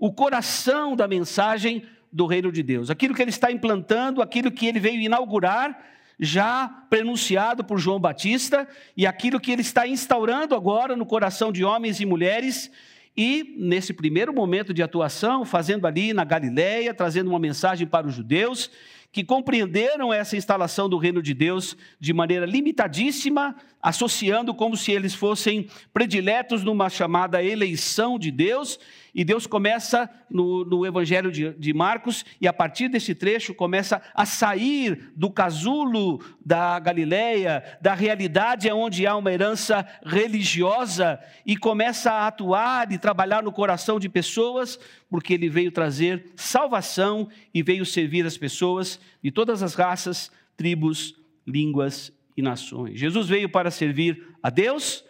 o 0.00 0.12
coração 0.12 0.96
da 0.96 1.06
mensagem 1.06 1.84
do 2.12 2.26
reino 2.26 2.50
de 2.50 2.62
Deus. 2.62 2.90
Aquilo 2.90 3.14
que 3.14 3.22
ele 3.22 3.30
está 3.30 3.52
implantando, 3.52 4.20
aquilo 4.20 4.50
que 4.50 4.66
ele 4.66 4.80
veio 4.80 5.00
inaugurar 5.00 5.78
já 6.18 6.68
prenunciado 6.90 7.62
por 7.62 7.78
João 7.78 8.00
Batista 8.00 8.68
e 8.96 9.06
aquilo 9.06 9.40
que 9.40 9.52
ele 9.52 9.62
está 9.62 9.86
instaurando 9.86 10.56
agora 10.56 10.96
no 10.96 11.06
coração 11.06 11.52
de 11.52 11.64
homens 11.64 12.00
e 12.00 12.06
mulheres 12.06 12.70
e 13.16 13.54
nesse 13.58 13.92
primeiro 13.92 14.32
momento 14.32 14.74
de 14.74 14.82
atuação, 14.82 15.44
fazendo 15.44 15.86
ali 15.86 16.12
na 16.12 16.24
Galileia, 16.24 16.94
trazendo 16.94 17.30
uma 17.30 17.38
mensagem 17.38 17.86
para 17.86 18.06
os 18.06 18.14
judeus 18.14 18.70
que 19.12 19.22
compreenderam 19.22 20.12
essa 20.12 20.36
instalação 20.38 20.88
do 20.88 20.96
reino 20.96 21.22
de 21.22 21.34
Deus 21.34 21.76
de 22.00 22.14
maneira 22.14 22.46
limitadíssima, 22.46 23.54
associando 23.80 24.54
como 24.54 24.74
se 24.74 24.90
eles 24.90 25.14
fossem 25.14 25.68
prediletos 25.92 26.64
numa 26.64 26.88
chamada 26.88 27.42
eleição 27.42 28.18
de 28.18 28.30
Deus, 28.30 28.80
e 29.14 29.24
Deus 29.24 29.46
começa 29.46 30.08
no, 30.30 30.64
no 30.64 30.86
Evangelho 30.86 31.30
de, 31.30 31.52
de, 31.52 31.74
Marcos, 31.74 32.24
e 32.40 32.48
a 32.48 32.52
partir 32.52 32.88
desse 32.88 33.14
trecho 33.14 33.54
começa 33.54 34.00
a 34.14 34.24
sair 34.24 35.12
do 35.14 35.30
casulo 35.30 36.24
da 36.44 36.78
Galileia, 36.78 37.62
da 37.80 37.92
realidade 37.92 38.70
onde 38.70 39.06
há 39.06 39.14
uma 39.14 39.30
herança 39.30 39.86
religiosa, 40.04 41.20
e 41.44 41.58
começa 41.58 42.10
a 42.10 42.26
atuar 42.26 42.90
e 42.90 42.96
trabalhar 42.96 43.42
no 43.42 43.52
coração 43.52 44.00
de 44.00 44.08
pessoas, 44.08 44.78
porque 45.10 45.34
ele 45.34 45.50
veio 45.50 45.70
trazer 45.70 46.32
salvação 46.34 47.28
e 47.52 47.62
veio 47.62 47.84
servir 47.84 48.24
as 48.24 48.38
pessoas 48.38 48.98
de 49.22 49.30
todas 49.30 49.62
as 49.62 49.74
raças, 49.74 50.32
tribos, 50.56 51.20
línguas 51.46 52.10
e 52.34 52.40
nações. 52.40 52.98
Jesus 52.98 53.28
veio 53.28 53.48
para 53.48 53.70
servir 53.70 54.26
a 54.42 54.48
Deus, 54.48 55.04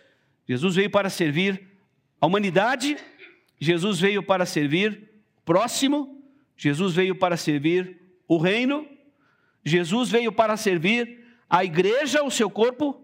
Jesus 0.49 0.75
veio 0.75 0.91
para 0.91 1.09
servir 1.09 1.69
a 2.21 2.27
humanidade 2.27 2.97
Jesus 3.63 4.01
veio 4.01 4.25
para 4.25 4.45
servir 4.45 5.23
próximo, 5.45 6.21
Jesus 6.57 6.97
veio 6.97 7.15
para 7.15 7.37
servir 7.37 7.97
o 8.27 8.37
reino, 8.37 8.85
Jesus 9.65 10.11
veio 10.11 10.33
para 10.33 10.57
servir 10.57 11.25
a 11.49 11.65
igreja, 11.65 12.25
o 12.25 12.31
seu 12.31 12.51
corpo, 12.51 13.01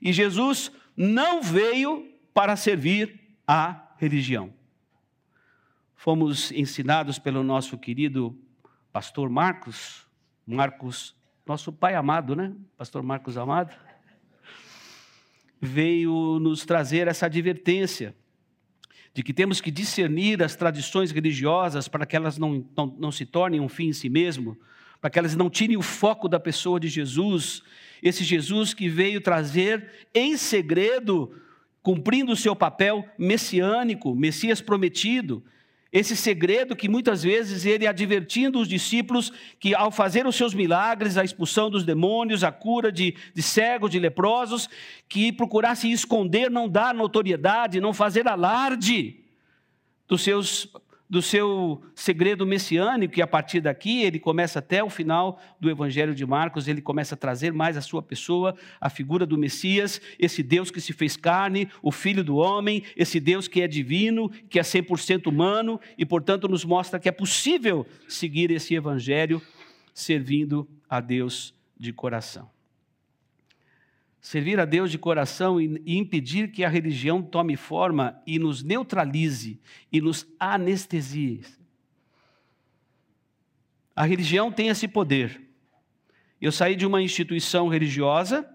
e 0.00 0.10
Jesus 0.10 0.72
não 0.96 1.42
veio 1.42 2.10
para 2.32 2.56
servir 2.56 3.36
a 3.46 3.92
religião. 3.98 4.54
Fomos 5.94 6.50
ensinados 6.52 7.18
pelo 7.18 7.42
nosso 7.42 7.76
querido 7.76 8.34
pastor 8.90 9.28
Marcos, 9.28 10.06
Marcos, 10.46 11.14
nosso 11.44 11.70
pai 11.70 11.94
amado, 11.94 12.34
né? 12.34 12.54
Pastor 12.74 13.02
Marcos 13.02 13.36
amado, 13.36 13.76
veio 15.60 16.38
nos 16.40 16.64
trazer 16.64 17.06
essa 17.06 17.26
advertência 17.26 18.16
de 19.12 19.22
que 19.22 19.32
temos 19.32 19.60
que 19.60 19.70
discernir 19.70 20.42
as 20.42 20.54
tradições 20.54 21.10
religiosas 21.10 21.88
para 21.88 22.06
que 22.06 22.14
elas 22.14 22.38
não, 22.38 22.64
não, 22.76 22.86
não 22.98 23.12
se 23.12 23.26
tornem 23.26 23.60
um 23.60 23.68
fim 23.68 23.88
em 23.88 23.92
si 23.92 24.08
mesmo, 24.08 24.56
para 25.00 25.10
que 25.10 25.18
elas 25.18 25.34
não 25.34 25.50
tirem 25.50 25.76
o 25.76 25.82
foco 25.82 26.28
da 26.28 26.38
pessoa 26.38 26.78
de 26.78 26.88
Jesus, 26.88 27.62
esse 28.02 28.22
Jesus 28.22 28.72
que 28.72 28.88
veio 28.88 29.20
trazer 29.20 30.08
em 30.14 30.36
segredo, 30.36 31.34
cumprindo 31.82 32.32
o 32.32 32.36
seu 32.36 32.54
papel 32.54 33.04
messiânico, 33.18 34.14
Messias 34.14 34.60
prometido, 34.60 35.42
esse 35.92 36.16
segredo 36.16 36.76
que 36.76 36.88
muitas 36.88 37.22
vezes 37.22 37.64
ele 37.64 37.86
advertindo 37.86 38.60
os 38.60 38.68
discípulos 38.68 39.32
que 39.58 39.74
ao 39.74 39.90
fazer 39.90 40.24
os 40.24 40.36
seus 40.36 40.54
milagres, 40.54 41.16
a 41.16 41.24
expulsão 41.24 41.68
dos 41.68 41.84
demônios, 41.84 42.44
a 42.44 42.52
cura 42.52 42.92
de, 42.92 43.16
de 43.34 43.42
cegos, 43.42 43.90
de 43.90 43.98
leprosos, 43.98 44.68
que 45.08 45.32
procurasse 45.32 45.90
esconder, 45.90 46.48
não 46.48 46.68
dar 46.68 46.94
notoriedade, 46.94 47.80
não 47.80 47.92
fazer 47.92 48.28
alarde 48.28 49.20
dos 50.06 50.22
seus 50.22 50.68
do 51.10 51.20
seu 51.20 51.82
segredo 51.92 52.46
messiânico, 52.46 53.18
e 53.18 53.22
a 53.22 53.26
partir 53.26 53.60
daqui 53.60 54.02
ele 54.04 54.20
começa 54.20 54.60
até 54.60 54.82
o 54.82 54.88
final 54.88 55.40
do 55.58 55.68
Evangelho 55.68 56.14
de 56.14 56.24
Marcos, 56.24 56.68
ele 56.68 56.80
começa 56.80 57.16
a 57.16 57.18
trazer 57.18 57.52
mais 57.52 57.76
a 57.76 57.80
sua 57.80 58.00
pessoa, 58.00 58.54
a 58.80 58.88
figura 58.88 59.26
do 59.26 59.36
Messias, 59.36 60.00
esse 60.20 60.40
Deus 60.40 60.70
que 60.70 60.80
se 60.80 60.92
fez 60.92 61.16
carne, 61.16 61.68
o 61.82 61.90
Filho 61.90 62.22
do 62.22 62.36
homem, 62.36 62.84
esse 62.96 63.18
Deus 63.18 63.48
que 63.48 63.60
é 63.60 63.66
divino, 63.66 64.30
que 64.48 64.60
é 64.60 64.62
100% 64.62 65.26
humano 65.26 65.80
e, 65.98 66.06
portanto, 66.06 66.46
nos 66.46 66.64
mostra 66.64 67.00
que 67.00 67.08
é 67.08 67.12
possível 67.12 67.84
seguir 68.06 68.52
esse 68.52 68.76
Evangelho 68.76 69.42
servindo 69.92 70.68
a 70.88 71.00
Deus 71.00 71.52
de 71.76 71.92
coração. 71.92 72.48
Servir 74.20 74.60
a 74.60 74.64
Deus 74.64 74.90
de 74.90 74.98
coração 74.98 75.60
e 75.60 75.96
impedir 75.96 76.50
que 76.50 76.62
a 76.62 76.68
religião 76.68 77.22
tome 77.22 77.56
forma 77.56 78.20
e 78.26 78.38
nos 78.38 78.62
neutralize 78.62 79.58
e 79.90 80.00
nos 80.00 80.26
anestesie. 80.38 81.40
A 83.96 84.04
religião 84.04 84.52
tem 84.52 84.68
esse 84.68 84.86
poder. 84.86 85.40
Eu 86.40 86.52
saí 86.52 86.76
de 86.76 86.86
uma 86.86 87.02
instituição 87.02 87.68
religiosa, 87.68 88.48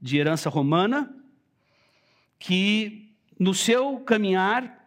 de 0.00 0.16
herança 0.16 0.48
romana, 0.48 1.14
que 2.38 3.12
no 3.38 3.54
seu 3.54 3.98
caminhar 4.00 4.77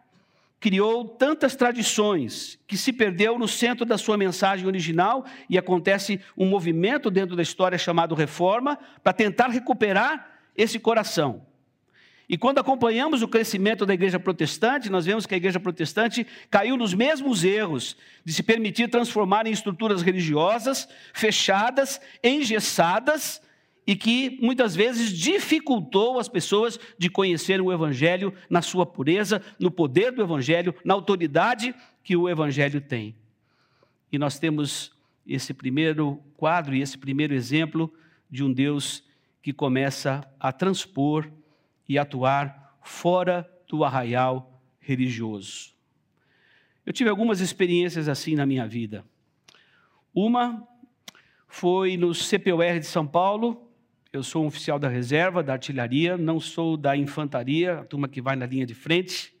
criou 0.62 1.04
tantas 1.04 1.56
tradições 1.56 2.56
que 2.68 2.76
se 2.76 2.92
perdeu 2.92 3.36
no 3.36 3.48
centro 3.48 3.84
da 3.84 3.98
sua 3.98 4.16
mensagem 4.16 4.64
original 4.64 5.26
e 5.50 5.58
acontece 5.58 6.20
um 6.38 6.46
movimento 6.46 7.10
dentro 7.10 7.34
da 7.34 7.42
história 7.42 7.76
chamado 7.76 8.14
Reforma 8.14 8.78
para 9.02 9.12
tentar 9.12 9.48
recuperar 9.48 10.38
esse 10.56 10.78
coração. 10.78 11.44
E 12.28 12.38
quando 12.38 12.58
acompanhamos 12.58 13.22
o 13.22 13.28
crescimento 13.28 13.84
da 13.84 13.92
igreja 13.92 14.20
protestante, 14.20 14.88
nós 14.88 15.04
vemos 15.04 15.26
que 15.26 15.34
a 15.34 15.36
igreja 15.36 15.58
protestante 15.58 16.24
caiu 16.48 16.76
nos 16.76 16.94
mesmos 16.94 17.42
erros 17.42 17.96
de 18.24 18.32
se 18.32 18.44
permitir 18.44 18.88
transformar 18.88 19.48
em 19.48 19.50
estruturas 19.50 20.00
religiosas 20.00 20.88
fechadas, 21.12 22.00
engessadas, 22.22 23.42
e 23.86 23.96
que 23.96 24.38
muitas 24.40 24.76
vezes 24.76 25.10
dificultou 25.10 26.18
as 26.18 26.28
pessoas 26.28 26.78
de 26.96 27.10
conhecer 27.10 27.60
o 27.60 27.72
Evangelho 27.72 28.32
na 28.48 28.62
sua 28.62 28.86
pureza, 28.86 29.42
no 29.58 29.70
poder 29.70 30.12
do 30.12 30.22
Evangelho, 30.22 30.74
na 30.84 30.94
autoridade 30.94 31.74
que 32.02 32.16
o 32.16 32.28
Evangelho 32.28 32.80
tem. 32.80 33.14
E 34.10 34.18
nós 34.18 34.38
temos 34.38 34.92
esse 35.26 35.52
primeiro 35.52 36.22
quadro 36.36 36.74
e 36.74 36.82
esse 36.82 36.96
primeiro 36.96 37.34
exemplo 37.34 37.92
de 38.30 38.44
um 38.44 38.52
Deus 38.52 39.04
que 39.42 39.52
começa 39.52 40.26
a 40.38 40.52
transpor 40.52 41.28
e 41.88 41.98
atuar 41.98 42.78
fora 42.82 43.48
do 43.68 43.84
arraial 43.84 44.60
religioso. 44.80 45.72
Eu 46.84 46.92
tive 46.92 47.10
algumas 47.10 47.40
experiências 47.40 48.08
assim 48.08 48.34
na 48.34 48.44
minha 48.44 48.66
vida. 48.66 49.04
Uma 50.14 50.66
foi 51.48 51.96
no 51.96 52.12
CPUR 52.12 52.78
de 52.78 52.86
São 52.86 53.06
Paulo, 53.06 53.71
eu 54.12 54.22
sou 54.22 54.44
um 54.44 54.46
oficial 54.46 54.78
da 54.78 54.88
reserva, 54.88 55.42
da 55.42 55.54
artilharia, 55.54 56.18
não 56.18 56.38
sou 56.38 56.76
da 56.76 56.94
infantaria, 56.94 57.78
a 57.78 57.84
turma 57.84 58.06
que 58.06 58.20
vai 58.20 58.36
na 58.36 58.44
linha 58.44 58.66
de 58.66 58.74
frente. 58.74 59.32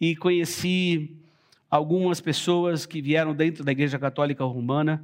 E 0.00 0.16
conheci 0.16 1.14
algumas 1.70 2.20
pessoas 2.20 2.84
que 2.84 3.00
vieram 3.00 3.32
dentro 3.32 3.62
da 3.62 3.70
Igreja 3.70 4.00
Católica 4.00 4.42
Romana, 4.44 5.00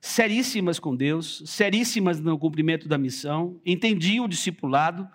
seríssimas 0.00 0.78
com 0.78 0.96
Deus, 0.96 1.42
seríssimas 1.44 2.18
no 2.18 2.38
cumprimento 2.38 2.88
da 2.88 2.96
missão, 2.96 3.60
entendiam 3.66 4.24
o 4.24 4.28
discipulado, 4.28 5.06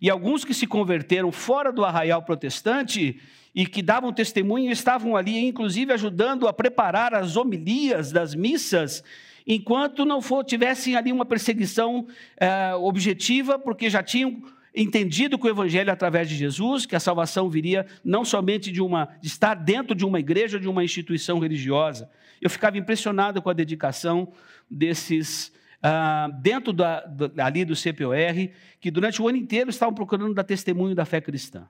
e 0.00 0.10
alguns 0.10 0.44
que 0.44 0.52
se 0.52 0.66
converteram 0.66 1.30
fora 1.30 1.72
do 1.72 1.84
arraial 1.84 2.24
protestante 2.24 3.20
e 3.54 3.64
que 3.64 3.80
davam 3.80 4.12
testemunho 4.12 4.72
estavam 4.72 5.14
ali, 5.14 5.38
inclusive 5.38 5.92
ajudando 5.92 6.48
a 6.48 6.52
preparar 6.52 7.14
as 7.14 7.36
homilias 7.36 8.10
das 8.10 8.34
missas 8.34 9.04
enquanto 9.46 10.04
não 10.04 10.20
for, 10.20 10.44
tivessem 10.44 10.96
ali 10.96 11.12
uma 11.12 11.24
perseguição 11.24 12.06
é, 12.36 12.74
objetiva, 12.74 13.58
porque 13.58 13.90
já 13.90 14.02
tinham 14.02 14.42
entendido 14.74 15.38
que 15.38 15.46
o 15.46 15.50
evangelho 15.50 15.90
é 15.90 15.92
através 15.92 16.28
de 16.28 16.34
Jesus, 16.34 16.86
que 16.86 16.96
a 16.96 17.00
salvação 17.00 17.48
viria 17.48 17.86
não 18.04 18.24
somente 18.24 18.72
de 18.72 18.80
uma 18.80 19.08
de 19.20 19.28
estar 19.28 19.54
dentro 19.54 19.94
de 19.94 20.04
uma 20.04 20.18
igreja, 20.18 20.58
de 20.58 20.68
uma 20.68 20.82
instituição 20.82 21.38
religiosa. 21.38 22.10
Eu 22.40 22.48
ficava 22.48 22.78
impressionado 22.78 23.42
com 23.42 23.50
a 23.50 23.52
dedicação 23.52 24.32
desses 24.70 25.52
ah, 25.82 26.30
dentro 26.40 26.72
da, 26.72 27.04
ali 27.38 27.64
do 27.64 27.74
CPOR, 27.74 28.50
que 28.80 28.90
durante 28.90 29.20
o 29.20 29.28
ano 29.28 29.36
inteiro 29.36 29.68
estavam 29.68 29.94
procurando 29.94 30.32
dar 30.32 30.44
testemunho 30.44 30.94
da 30.94 31.04
fé 31.04 31.20
cristã. 31.20 31.68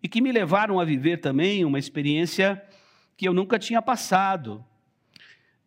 E 0.00 0.08
que 0.08 0.20
me 0.20 0.30
levaram 0.30 0.78
a 0.78 0.84
viver 0.84 1.18
também 1.18 1.64
uma 1.64 1.78
experiência 1.78 2.62
que 3.16 3.26
eu 3.26 3.34
nunca 3.34 3.58
tinha 3.58 3.82
passado, 3.82 4.64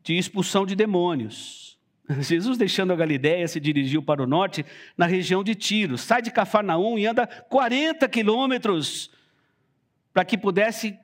de 0.03 0.17
expulsão 0.17 0.65
de 0.65 0.75
demônios. 0.75 1.77
Jesus, 2.19 2.57
deixando 2.57 2.91
a 2.91 2.95
Galiléia, 2.95 3.47
se 3.47 3.59
dirigiu 3.59 4.01
para 4.01 4.21
o 4.21 4.27
norte, 4.27 4.65
na 4.97 5.05
região 5.05 5.43
de 5.43 5.55
Tiro. 5.55 5.97
Sai 5.97 6.21
de 6.21 6.31
Cafarnaum 6.31 6.97
e 6.97 7.05
anda 7.05 7.27
40 7.27 8.07
quilômetros 8.09 9.11
para 10.13 10.25
que 10.25 10.37
pudesse 10.37 10.97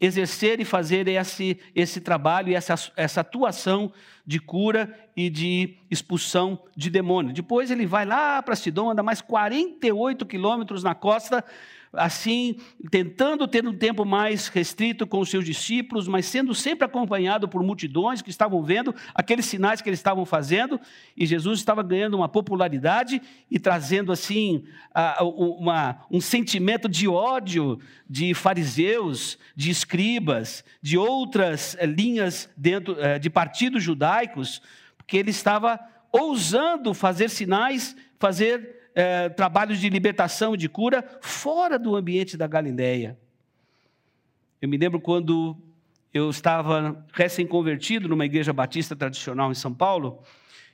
exercer 0.00 0.60
e 0.60 0.64
fazer 0.64 1.08
esse, 1.08 1.58
esse 1.74 2.00
trabalho 2.00 2.50
e 2.50 2.54
essa, 2.54 2.74
essa 2.96 3.22
atuação 3.22 3.90
de 4.26 4.38
cura 4.38 4.94
e 5.16 5.30
de 5.30 5.78
expulsão 5.90 6.62
de 6.76 6.90
demônio. 6.90 7.32
Depois 7.32 7.70
ele 7.70 7.86
vai 7.86 8.04
lá 8.04 8.42
para 8.42 8.54
Sidom, 8.54 8.90
anda 8.90 9.02
mais 9.02 9.22
48 9.22 10.26
quilômetros 10.26 10.82
na 10.82 10.94
costa 10.94 11.42
assim, 11.96 12.56
tentando 12.90 13.46
ter 13.48 13.66
um 13.66 13.76
tempo 13.76 14.04
mais 14.04 14.48
restrito 14.48 15.06
com 15.06 15.20
os 15.20 15.28
seus 15.28 15.44
discípulos, 15.44 16.06
mas 16.06 16.26
sendo 16.26 16.54
sempre 16.54 16.84
acompanhado 16.84 17.48
por 17.48 17.62
multidões 17.62 18.22
que 18.22 18.30
estavam 18.30 18.62
vendo 18.62 18.94
aqueles 19.14 19.46
sinais 19.46 19.80
que 19.80 19.88
eles 19.88 19.98
estavam 19.98 20.24
fazendo, 20.24 20.80
e 21.16 21.26
Jesus 21.26 21.58
estava 21.58 21.82
ganhando 21.82 22.16
uma 22.16 22.28
popularidade 22.28 23.20
e 23.50 23.58
trazendo, 23.58 24.12
assim, 24.12 24.64
uma, 25.20 26.00
um 26.10 26.20
sentimento 26.20 26.88
de 26.88 27.08
ódio 27.08 27.78
de 28.08 28.34
fariseus, 28.34 29.38
de 29.54 29.70
escribas, 29.70 30.64
de 30.80 30.96
outras 30.96 31.76
eh, 31.78 31.86
linhas 31.86 32.48
dentro 32.56 32.96
eh, 33.00 33.18
de 33.18 33.28
partidos 33.28 33.82
judaicos, 33.82 34.62
porque 34.96 35.16
ele 35.16 35.30
estava 35.30 35.78
ousando 36.12 36.94
fazer 36.94 37.28
sinais, 37.28 37.96
fazer 38.18 38.75
é, 38.96 39.28
trabalhos 39.28 39.78
de 39.78 39.90
libertação 39.90 40.54
e 40.54 40.56
de 40.56 40.70
cura 40.70 41.04
fora 41.20 41.78
do 41.78 41.94
ambiente 41.94 42.34
da 42.34 42.46
Galileia. 42.46 43.18
Eu 44.60 44.70
me 44.70 44.78
lembro 44.78 44.98
quando 44.98 45.54
eu 46.14 46.30
estava 46.30 47.04
recém-convertido 47.12 48.08
numa 48.08 48.24
igreja 48.24 48.54
batista 48.54 48.96
tradicional 48.96 49.52
em 49.52 49.54
São 49.54 49.74
Paulo, 49.74 50.22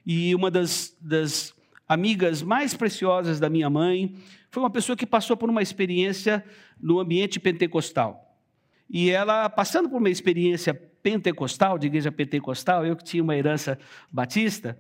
e 0.06 0.32
uma 0.36 0.52
das, 0.52 0.96
das 1.00 1.52
amigas 1.88 2.42
mais 2.42 2.74
preciosas 2.74 3.40
da 3.40 3.50
minha 3.50 3.68
mãe 3.68 4.14
foi 4.52 4.62
uma 4.62 4.70
pessoa 4.70 4.96
que 4.96 5.04
passou 5.04 5.36
por 5.36 5.50
uma 5.50 5.62
experiência 5.62 6.44
no 6.80 7.00
ambiente 7.00 7.40
pentecostal. 7.40 8.38
E 8.88 9.10
ela, 9.10 9.48
passando 9.48 9.88
por 9.88 9.96
uma 9.96 10.10
experiência 10.10 10.72
pentecostal, 10.74 11.76
de 11.76 11.88
igreja 11.88 12.12
pentecostal, 12.12 12.86
eu 12.86 12.94
que 12.94 13.02
tinha 13.02 13.22
uma 13.22 13.36
herança 13.36 13.76
batista, 14.12 14.78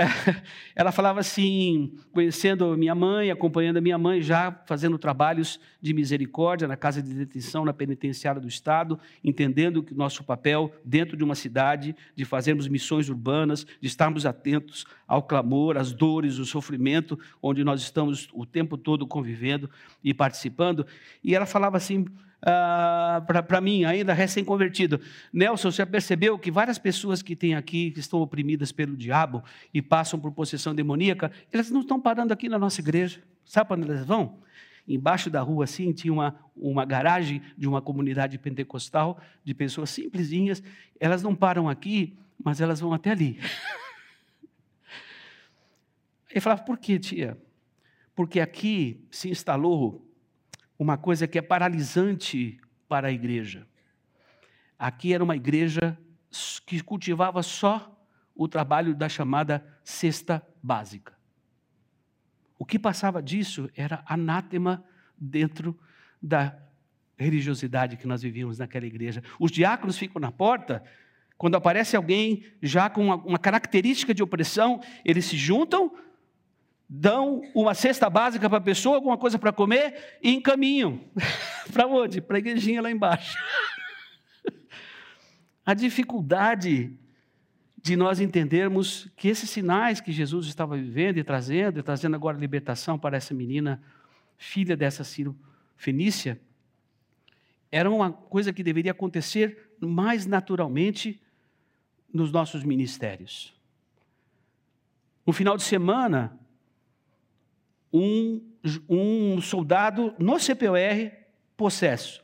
ela 0.74 0.90
falava 0.90 1.20
assim, 1.20 1.92
conhecendo 2.12 2.76
minha 2.76 2.94
mãe, 2.94 3.30
acompanhando 3.30 3.76
a 3.76 3.80
minha 3.80 3.98
mãe, 3.98 4.20
já 4.20 4.52
fazendo 4.66 4.98
trabalhos 4.98 5.60
de 5.80 5.94
misericórdia 5.94 6.66
na 6.66 6.76
casa 6.76 7.02
de 7.02 7.14
detenção, 7.14 7.64
na 7.64 7.72
penitenciária 7.72 8.40
do 8.40 8.48
Estado, 8.48 8.98
entendendo 9.22 9.82
que 9.82 9.94
nosso 9.94 10.24
papel 10.24 10.72
dentro 10.84 11.16
de 11.16 11.24
uma 11.24 11.34
cidade, 11.34 11.94
de 12.14 12.24
fazermos 12.24 12.68
missões 12.68 13.08
urbanas, 13.08 13.66
de 13.80 13.86
estarmos 13.86 14.26
atentos 14.26 14.84
ao 15.06 15.22
clamor, 15.22 15.76
às 15.76 15.92
dores, 15.92 16.38
ao 16.38 16.44
sofrimento, 16.44 17.18
onde 17.42 17.62
nós 17.62 17.80
estamos 17.80 18.28
o 18.32 18.44
tempo 18.44 18.76
todo 18.76 19.06
convivendo 19.06 19.70
e 20.02 20.12
participando. 20.12 20.86
E 21.22 21.34
ela 21.34 21.46
falava 21.46 21.76
assim, 21.76 22.06
uh, 22.46 23.42
para 23.42 23.60
mim, 23.60 23.84
ainda 23.84 24.14
recém-convertido. 24.14 25.00
Nelson, 25.32 25.70
você 25.70 25.84
percebeu 25.84 26.38
que 26.38 26.50
várias 26.50 26.78
pessoas 26.78 27.22
que 27.22 27.34
tem 27.34 27.54
aqui, 27.54 27.90
que 27.90 28.00
estão 28.00 28.20
oprimidas 28.20 28.70
pelo 28.70 28.96
diabo 28.96 29.42
e 29.74 29.82
passam 29.82 30.18
por 30.18 30.32
possessão 30.32 30.74
demoníaca, 30.74 31.30
elas 31.52 31.70
não 31.70 31.80
estão 31.80 32.00
parando 32.00 32.32
aqui 32.32 32.48
na 32.48 32.58
nossa 32.58 32.80
igreja. 32.80 33.20
Sabe 33.44 33.68
para 33.68 33.80
onde 33.80 33.90
elas 33.90 34.06
vão? 34.06 34.38
Embaixo 34.86 35.28
da 35.28 35.40
rua, 35.40 35.64
assim, 35.64 35.92
tinha 35.92 36.12
uma, 36.12 36.36
uma 36.56 36.84
garagem 36.84 37.42
de 37.58 37.66
uma 37.66 37.82
comunidade 37.82 38.38
pentecostal, 38.38 39.20
de 39.42 39.52
pessoas 39.52 39.90
simplesinhas. 39.90 40.62
Elas 41.00 41.24
não 41.24 41.34
param 41.34 41.68
aqui, 41.68 42.16
mas 42.42 42.60
elas 42.60 42.78
vão 42.78 42.92
até 42.92 43.10
ali. 43.10 43.40
Ele 46.30 46.40
falava, 46.40 46.62
por 46.62 46.78
quê, 46.78 46.98
tia? 46.98 47.36
Porque 48.14 48.40
aqui 48.40 49.04
se 49.10 49.28
instalou 49.28 50.05
uma 50.78 50.96
coisa 50.96 51.26
que 51.26 51.38
é 51.38 51.42
paralisante 51.42 52.60
para 52.88 53.08
a 53.08 53.12
igreja. 53.12 53.66
Aqui 54.78 55.14
era 55.14 55.24
uma 55.24 55.36
igreja 55.36 55.98
que 56.66 56.82
cultivava 56.82 57.42
só 57.42 57.92
o 58.34 58.46
trabalho 58.46 58.94
da 58.94 59.08
chamada 59.08 59.66
cesta 59.82 60.46
básica. 60.62 61.16
O 62.58 62.64
que 62.64 62.78
passava 62.78 63.22
disso 63.22 63.70
era 63.74 64.02
anátema 64.06 64.84
dentro 65.16 65.78
da 66.20 66.56
religiosidade 67.16 67.96
que 67.96 68.06
nós 68.06 68.22
vivíamos 68.22 68.58
naquela 68.58 68.86
igreja. 68.86 69.22
Os 69.40 69.50
diáconos 69.50 69.96
ficam 69.96 70.20
na 70.20 70.30
porta, 70.30 70.82
quando 71.38 71.54
aparece 71.54 71.96
alguém 71.96 72.44
já 72.62 72.88
com 72.88 73.06
uma, 73.14 73.38
característica 73.38 74.14
de 74.14 74.22
opressão, 74.22 74.80
eles 75.04 75.24
se 75.26 75.36
juntam 75.36 75.94
dão 76.88 77.42
uma 77.54 77.74
cesta 77.74 78.08
básica 78.08 78.48
para 78.48 78.58
a 78.58 78.62
pessoa, 78.62 78.96
alguma 78.96 79.18
coisa 79.18 79.38
para 79.38 79.52
comer 79.52 80.18
e 80.22 80.34
encaminham. 80.34 81.00
para 81.72 81.86
onde? 81.86 82.20
Para 82.20 82.36
a 82.36 82.38
igrejinha 82.38 82.80
lá 82.80 82.90
embaixo. 82.90 83.36
a 85.64 85.74
dificuldade 85.74 86.92
de 87.82 87.96
nós 87.96 88.20
entendermos 88.20 89.08
que 89.16 89.28
esses 89.28 89.48
sinais 89.48 90.00
que 90.00 90.12
Jesus 90.12 90.46
estava 90.46 90.76
vivendo 90.76 91.18
e 91.18 91.24
trazendo, 91.24 91.78
e 91.78 91.82
trazendo 91.82 92.16
agora 92.16 92.36
libertação 92.36 92.98
para 92.98 93.16
essa 93.16 93.34
menina, 93.34 93.82
filha 94.36 94.76
dessa 94.76 95.04
Ciro 95.04 95.36
Fenícia, 95.76 96.40
era 97.70 97.90
uma 97.90 98.12
coisa 98.12 98.52
que 98.52 98.62
deveria 98.62 98.92
acontecer 98.92 99.74
mais 99.80 100.26
naturalmente 100.26 101.20
nos 102.12 102.32
nossos 102.32 102.64
ministérios. 102.64 103.54
No 105.26 105.32
final 105.32 105.56
de 105.56 105.62
semana, 105.62 106.38
um, 107.98 108.42
um 108.88 109.40
soldado 109.40 110.14
no 110.18 110.38
CPOR 110.38 111.12
possesso. 111.56 112.22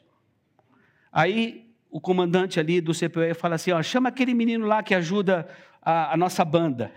Aí 1.10 1.70
o 1.90 2.00
comandante 2.00 2.58
ali 2.58 2.80
do 2.80 2.92
CPOR 2.92 3.34
fala 3.34 3.54
assim: 3.54 3.72
ó, 3.72 3.82
chama 3.82 4.08
aquele 4.08 4.34
menino 4.34 4.66
lá 4.66 4.82
que 4.82 4.94
ajuda 4.94 5.48
a, 5.80 6.14
a 6.14 6.16
nossa 6.16 6.44
banda. 6.44 6.92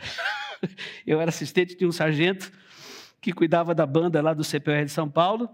Eu 1.06 1.22
era 1.22 1.30
assistente 1.30 1.78
de 1.78 1.86
um 1.86 1.92
sargento 1.92 2.52
que 3.22 3.32
cuidava 3.32 3.74
da 3.74 3.86
banda 3.86 4.22
lá 4.22 4.34
do 4.34 4.44
CPOR 4.44 4.86
de 4.86 4.92
São 4.92 5.10
Paulo. 5.10 5.50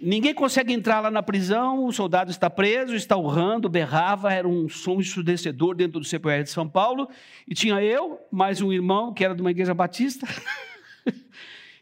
Ninguém 0.00 0.32
consegue 0.32 0.72
entrar 0.72 1.00
lá 1.00 1.10
na 1.10 1.24
prisão, 1.24 1.84
o 1.84 1.92
soldado 1.92 2.30
está 2.30 2.48
preso, 2.48 2.94
está 2.94 3.16
urrando, 3.16 3.68
berrava, 3.68 4.32
era 4.32 4.46
um 4.46 4.68
som 4.68 5.00
ensurdecedor 5.00 5.74
dentro 5.74 5.98
do 5.98 6.06
CPR 6.06 6.44
de 6.44 6.50
São 6.50 6.68
Paulo. 6.68 7.08
E 7.48 7.54
tinha 7.54 7.82
eu, 7.82 8.20
mais 8.30 8.60
um 8.60 8.72
irmão 8.72 9.12
que 9.12 9.24
era 9.24 9.34
de 9.34 9.40
uma 9.40 9.50
igreja 9.50 9.74
batista, 9.74 10.24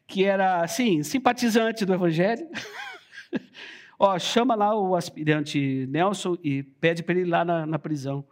que 0.06 0.24
era, 0.24 0.62
assim, 0.62 1.02
simpatizante 1.02 1.84
do 1.84 1.92
Evangelho. 1.92 2.46
Ó, 3.98 4.18
chama 4.18 4.54
lá 4.54 4.78
o 4.78 4.94
aspirante 4.94 5.86
Nelson 5.88 6.36
e 6.42 6.62
pede 6.62 7.02
para 7.02 7.14
ele 7.14 7.26
ir 7.26 7.30
lá 7.30 7.44
na, 7.44 7.66
na, 7.66 7.78
prisão. 7.78 8.24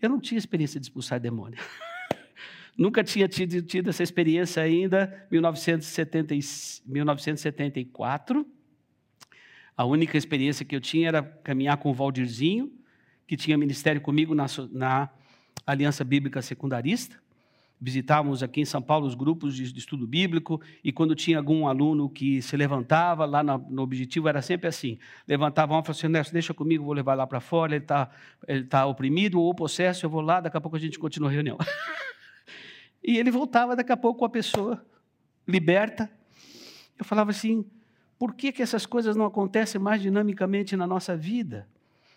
Eu 0.00 0.08
não 0.08 0.20
tinha 0.20 0.38
experiência 0.38 0.78
de 0.78 0.86
expulsar 0.86 1.18
demônio. 1.18 1.58
Nunca 2.76 3.02
tinha 3.02 3.26
tido, 3.26 3.62
tido, 3.62 3.90
essa 3.90 4.02
experiência 4.02 4.62
ainda, 4.62 5.26
1970, 5.30 6.34
1974. 6.84 8.46
A 9.76 9.84
única 9.84 10.18
experiência 10.18 10.64
que 10.64 10.76
eu 10.76 10.80
tinha 10.80 11.08
era 11.08 11.22
caminhar 11.22 11.76
com 11.78 11.90
o 11.90 11.94
Valdirzinho, 11.94 12.72
que 13.26 13.36
tinha 13.36 13.56
ministério 13.56 14.00
comigo 14.00 14.34
na, 14.34 14.46
na 14.70 15.08
Aliança 15.66 16.04
Bíblica 16.04 16.42
Secundarista 16.42 17.20
visitávamos 17.80 18.42
aqui 18.42 18.60
em 18.60 18.64
São 18.64 18.82
Paulo 18.82 19.06
os 19.06 19.14
grupos 19.14 19.54
de, 19.54 19.78
estudo 19.78 20.06
bíblico 20.06 20.60
e 20.82 20.92
quando 20.92 21.14
tinha 21.14 21.38
algum 21.38 21.66
aluno 21.66 22.08
que 22.08 22.42
se 22.42 22.56
levantava 22.56 23.24
lá 23.24 23.42
no, 23.42 23.82
objetivo 23.82 24.28
era 24.28 24.42
sempre 24.42 24.66
assim 24.68 24.98
levantava 25.26 25.74
um 25.74 25.78
e 25.78 25.82
falava 25.82 25.92
assim 25.92 26.08
Nelson 26.08 26.32
deixa 26.32 26.54
comigo 26.54 26.84
vou 26.84 26.92
levar 26.92 27.14
lá 27.14 27.26
para 27.26 27.40
fora 27.40 27.74
ele 27.74 27.84
está 27.84 28.10
ele 28.46 28.64
tá 28.64 28.84
oprimido 28.86 29.40
ou 29.40 29.54
possesso 29.54 30.04
eu 30.04 30.10
vou 30.10 30.20
lá 30.20 30.40
daqui 30.40 30.56
a 30.56 30.60
pouco 30.60 30.76
a 30.76 30.80
gente 30.80 30.98
continua 30.98 31.28
a 31.28 31.32
reunião. 31.32 31.58
E 33.00 33.16
ele 33.16 33.30
voltava 33.30 33.74
daqui 33.74 33.92
a 33.92 33.96
pouco 33.96 34.18
com 34.18 34.24
a 34.26 34.28
pessoa 34.28 34.84
liberta. 35.46 36.10
Eu 36.98 37.06
falava 37.06 37.30
assim 37.30 37.64
por 38.18 38.34
que 38.34 38.50
que 38.50 38.62
essas 38.62 38.84
coisas 38.84 39.14
não 39.14 39.24
acontecem 39.24 39.80
mais 39.80 40.02
dinamicamente 40.02 40.76
na 40.76 40.86
nossa 40.86 41.16
vida? 41.16 41.68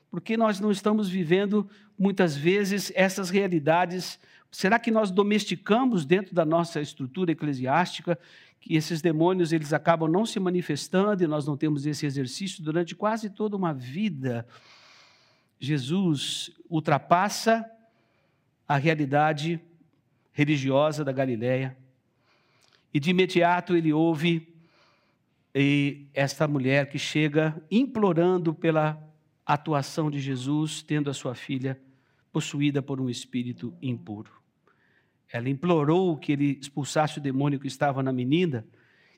Porque 0.10 0.36
nós 0.36 0.60
não 0.60 0.72
estamos 0.72 1.08
vivendo 1.08 1.70
muitas 1.98 2.36
vezes 2.36 2.92
essas 2.96 3.30
realidades 3.30 4.20
Será 4.52 4.78
que 4.78 4.92
nós 4.92 5.10
domesticamos 5.10 6.06
dentro 6.06 6.36
da 6.36 6.44
nossa 6.44 6.82
estrutura 6.82 7.32
eclesiástica 7.32 8.20
que 8.60 8.76
esses 8.76 9.02
demônios 9.02 9.54
eles 9.54 9.72
acabam 9.72 10.12
não 10.12 10.26
se 10.26 10.40
manifestando 10.40 11.24
e 11.24 11.28
nós 11.28 11.48
não 11.48 11.56
temos 11.56 11.86
esse 11.86 12.06
exercício 12.06 12.62
durante 12.62 12.94
quase 12.94 13.30
toda 13.30 13.56
uma 13.56 13.74
vida? 13.74 14.46
Jesus 15.58 16.52
ultrapassa 16.70 17.66
a 18.68 18.76
realidade 18.76 19.60
religiosa 20.34 21.04
da 21.06 21.14
Galileia 21.14 21.78
e 22.94 23.00
de 23.00 23.10
imediato 23.10 23.76
ele 23.76 23.94
ouve 23.94 24.54
esta 26.14 26.46
mulher 26.46 26.90
que 26.90 27.00
chega 27.00 27.62
implorando 27.72 28.54
pela 28.54 29.02
atuação 29.46 30.12
de 30.12 30.20
Jesus, 30.20 30.82
tendo 30.82 31.10
a 31.10 31.14
sua 31.14 31.36
filha 31.36 31.80
possuída 32.32 32.82
por 32.82 33.02
um 33.02 33.10
espírito 33.10 33.74
impuro 33.82 34.41
ela 35.32 35.50
implorou 35.50 36.18
que 36.18 36.32
ele 36.32 36.58
expulsasse 36.60 37.18
o 37.18 37.22
demônio 37.22 37.60
que 37.60 37.68
estava 37.68 38.04
na 38.04 38.12
menina, 38.12 38.66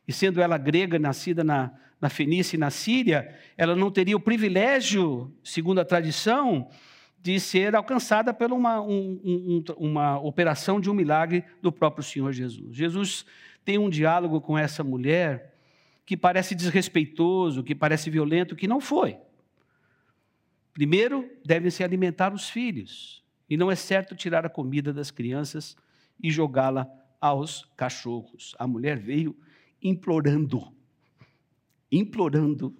e 0.07 0.13
sendo 0.13 0.41
ela 0.41 0.57
grega, 0.57 0.99
nascida 0.99 1.43
na, 1.43 1.71
na 1.99 2.09
Fenícia 2.09 2.55
e 2.55 2.59
na 2.59 2.69
Síria, 2.69 3.33
ela 3.57 3.75
não 3.75 3.89
teria 3.89 4.15
o 4.15 4.19
privilégio, 4.19 5.33
segundo 5.43 5.79
a 5.79 5.85
tradição, 5.85 6.69
de 7.21 7.39
ser 7.39 7.73
alcançada 7.73 8.33
por 8.33 8.51
uma, 8.51 8.81
um, 8.81 9.19
um, 9.23 9.63
uma 9.77 10.19
operação 10.19 10.79
de 10.81 10.89
um 10.89 10.93
milagre 10.93 11.45
do 11.61 11.71
próprio 11.71 12.03
Senhor 12.03 12.33
Jesus. 12.33 12.75
Jesus 12.75 13.25
tem 13.63 13.77
um 13.77 13.89
diálogo 13.89 14.41
com 14.41 14.57
essa 14.57 14.83
mulher 14.83 15.55
que 16.05 16.17
parece 16.17 16.53
desrespeitoso, 16.53 17.63
que 17.63 17.73
parece 17.73 18.09
violento, 18.09 18.57
que 18.57 18.67
não 18.67 18.81
foi. 18.81 19.17
Primeiro, 20.73 21.29
devem 21.45 21.71
se 21.71 21.83
alimentar 21.83 22.33
os 22.33 22.49
filhos, 22.49 23.23
e 23.49 23.55
não 23.55 23.71
é 23.71 23.75
certo 23.75 24.15
tirar 24.15 24.45
a 24.45 24.49
comida 24.49 24.91
das 24.91 25.09
crianças 25.09 25.77
e 26.21 26.31
jogá-la 26.31 26.87
aos 27.19 27.65
cachorros. 27.75 28.55
A 28.59 28.67
mulher 28.67 28.99
veio 28.99 29.35
implorando, 29.81 30.73
implorando, 31.91 32.75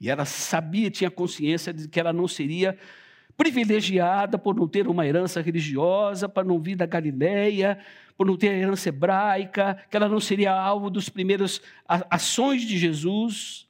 e 0.00 0.10
ela 0.10 0.24
sabia, 0.24 0.90
tinha 0.90 1.10
consciência 1.10 1.72
de 1.72 1.88
que 1.88 1.98
ela 1.98 2.12
não 2.12 2.28
seria 2.28 2.78
privilegiada 3.36 4.38
por 4.38 4.54
não 4.54 4.68
ter 4.68 4.86
uma 4.86 5.06
herança 5.06 5.40
religiosa, 5.40 6.28
para 6.28 6.44
não 6.44 6.60
vir 6.60 6.76
da 6.76 6.86
Galileia, 6.86 7.78
por 8.16 8.26
não 8.26 8.36
ter 8.36 8.50
a 8.50 8.58
herança 8.58 8.88
hebraica, 8.88 9.84
que 9.90 9.96
ela 9.96 10.08
não 10.08 10.20
seria 10.20 10.52
alvo 10.52 10.88
dos 10.88 11.08
primeiros 11.08 11.60
ações 11.86 12.62
de 12.62 12.78
Jesus. 12.78 13.68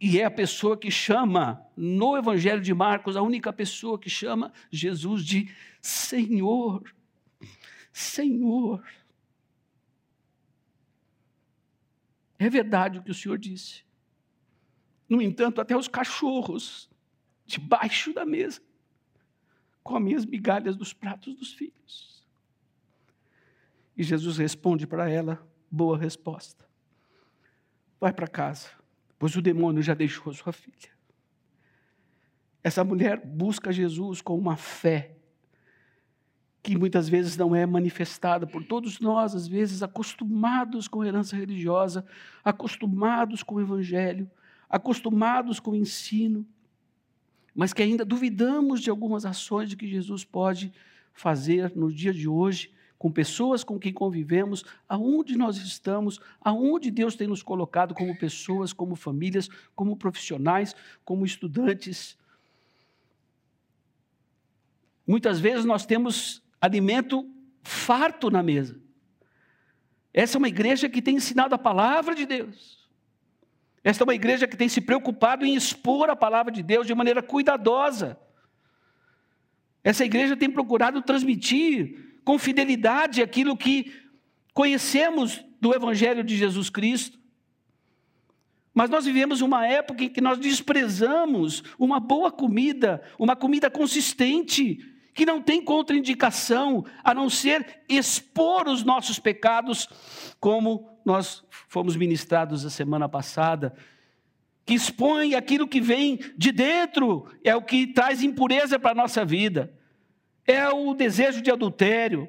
E 0.00 0.20
é 0.20 0.24
a 0.24 0.30
pessoa 0.30 0.76
que 0.76 0.90
chama, 0.90 1.64
no 1.76 2.16
Evangelho 2.16 2.60
de 2.60 2.74
Marcos, 2.74 3.16
a 3.16 3.22
única 3.22 3.52
pessoa 3.52 3.98
que 3.98 4.10
chama 4.10 4.52
Jesus 4.70 5.24
de 5.24 5.48
Senhor. 5.80 6.82
Senhor. 7.92 8.84
É 12.38 12.48
verdade 12.48 12.98
o 12.98 13.02
que 13.02 13.10
o 13.10 13.14
Senhor 13.14 13.38
disse. 13.38 13.84
No 15.08 15.20
entanto, 15.20 15.60
até 15.60 15.76
os 15.76 15.86
cachorros 15.88 16.90
debaixo 17.44 18.12
da 18.12 18.24
mesa, 18.24 18.60
comem 19.82 20.14
as 20.14 20.24
migalhas 20.24 20.76
dos 20.76 20.92
pratos 20.92 21.34
dos 21.34 21.52
filhos. 21.52 22.26
E 23.96 24.02
Jesus 24.02 24.38
responde 24.38 24.86
para 24.86 25.08
ela: 25.08 25.46
boa 25.70 25.98
resposta. 25.98 26.66
Vai 28.00 28.12
para 28.12 28.26
casa, 28.26 28.70
pois 29.18 29.36
o 29.36 29.42
demônio 29.42 29.82
já 29.82 29.94
deixou 29.94 30.32
sua 30.32 30.52
filha. 30.52 30.90
Essa 32.64 32.82
mulher 32.82 33.24
busca 33.24 33.72
Jesus 33.72 34.20
com 34.20 34.36
uma 34.38 34.56
fé 34.56 35.16
que 36.62 36.78
muitas 36.78 37.08
vezes 37.08 37.36
não 37.36 37.56
é 37.56 37.66
manifestada 37.66 38.46
por 38.46 38.62
todos 38.62 39.00
nós, 39.00 39.34
às 39.34 39.48
vezes 39.48 39.82
acostumados 39.82 40.86
com 40.86 41.04
herança 41.04 41.34
religiosa, 41.34 42.06
acostumados 42.44 43.42
com 43.42 43.56
o 43.56 43.60
evangelho, 43.60 44.30
acostumados 44.70 45.58
com 45.58 45.72
o 45.72 45.76
ensino, 45.76 46.46
mas 47.54 47.72
que 47.72 47.82
ainda 47.82 48.04
duvidamos 48.04 48.80
de 48.80 48.90
algumas 48.90 49.26
ações 49.26 49.68
de 49.68 49.76
que 49.76 49.88
Jesus 49.88 50.24
pode 50.24 50.72
fazer 51.12 51.72
no 51.74 51.92
dia 51.92 52.14
de 52.14 52.28
hoje, 52.28 52.72
com 52.96 53.10
pessoas 53.10 53.64
com 53.64 53.80
quem 53.80 53.92
convivemos, 53.92 54.64
aonde 54.88 55.36
nós 55.36 55.56
estamos, 55.56 56.20
aonde 56.40 56.88
Deus 56.88 57.16
tem 57.16 57.26
nos 57.26 57.42
colocado 57.42 57.92
como 57.92 58.16
pessoas, 58.16 58.72
como 58.72 58.94
famílias, 58.94 59.48
como 59.74 59.96
profissionais, 59.96 60.76
como 61.04 61.26
estudantes. 61.26 62.16
Muitas 65.04 65.40
vezes 65.40 65.64
nós 65.64 65.84
temos 65.84 66.41
alimento 66.62 67.28
farto 67.64 68.30
na 68.30 68.40
mesa. 68.42 68.80
Essa 70.14 70.36
é 70.36 70.38
uma 70.38 70.48
igreja 70.48 70.88
que 70.88 71.02
tem 71.02 71.16
ensinado 71.16 71.54
a 71.54 71.58
palavra 71.58 72.14
de 72.14 72.24
Deus. 72.24 72.88
Esta 73.82 74.04
é 74.04 74.06
uma 74.06 74.14
igreja 74.14 74.46
que 74.46 74.56
tem 74.56 74.68
se 74.68 74.80
preocupado 74.80 75.44
em 75.44 75.56
expor 75.56 76.08
a 76.08 76.14
palavra 76.14 76.52
de 76.52 76.62
Deus 76.62 76.86
de 76.86 76.94
maneira 76.94 77.20
cuidadosa. 77.20 78.16
Essa 79.82 80.04
igreja 80.04 80.36
tem 80.36 80.48
procurado 80.48 81.02
transmitir 81.02 82.20
com 82.24 82.38
fidelidade 82.38 83.20
aquilo 83.20 83.56
que 83.56 83.92
conhecemos 84.54 85.44
do 85.60 85.74
Evangelho 85.74 86.22
de 86.22 86.36
Jesus 86.36 86.70
Cristo. 86.70 87.18
Mas 88.72 88.88
nós 88.88 89.04
vivemos 89.04 89.40
uma 89.40 89.66
época 89.66 90.04
em 90.04 90.08
que 90.08 90.20
nós 90.20 90.38
desprezamos 90.38 91.64
uma 91.76 91.98
boa 91.98 92.30
comida, 92.30 93.02
uma 93.18 93.34
comida 93.34 93.68
consistente, 93.68 94.91
que 95.14 95.26
não 95.26 95.42
tem 95.42 95.62
contraindicação 95.62 96.84
a 97.04 97.12
não 97.12 97.28
ser 97.28 97.82
expor 97.88 98.68
os 98.68 98.82
nossos 98.82 99.18
pecados, 99.18 99.88
como 100.40 100.88
nós 101.04 101.44
fomos 101.68 101.96
ministrados 101.96 102.64
a 102.64 102.70
semana 102.70 103.08
passada, 103.08 103.74
que 104.64 104.74
expõe 104.74 105.34
aquilo 105.34 105.68
que 105.68 105.80
vem 105.80 106.18
de 106.36 106.52
dentro, 106.52 107.26
é 107.42 107.54
o 107.54 107.62
que 107.62 107.86
traz 107.86 108.22
impureza 108.22 108.78
para 108.78 108.92
a 108.92 108.94
nossa 108.94 109.24
vida, 109.24 109.72
é 110.46 110.68
o 110.68 110.94
desejo 110.94 111.42
de 111.42 111.50
adultério, 111.50 112.28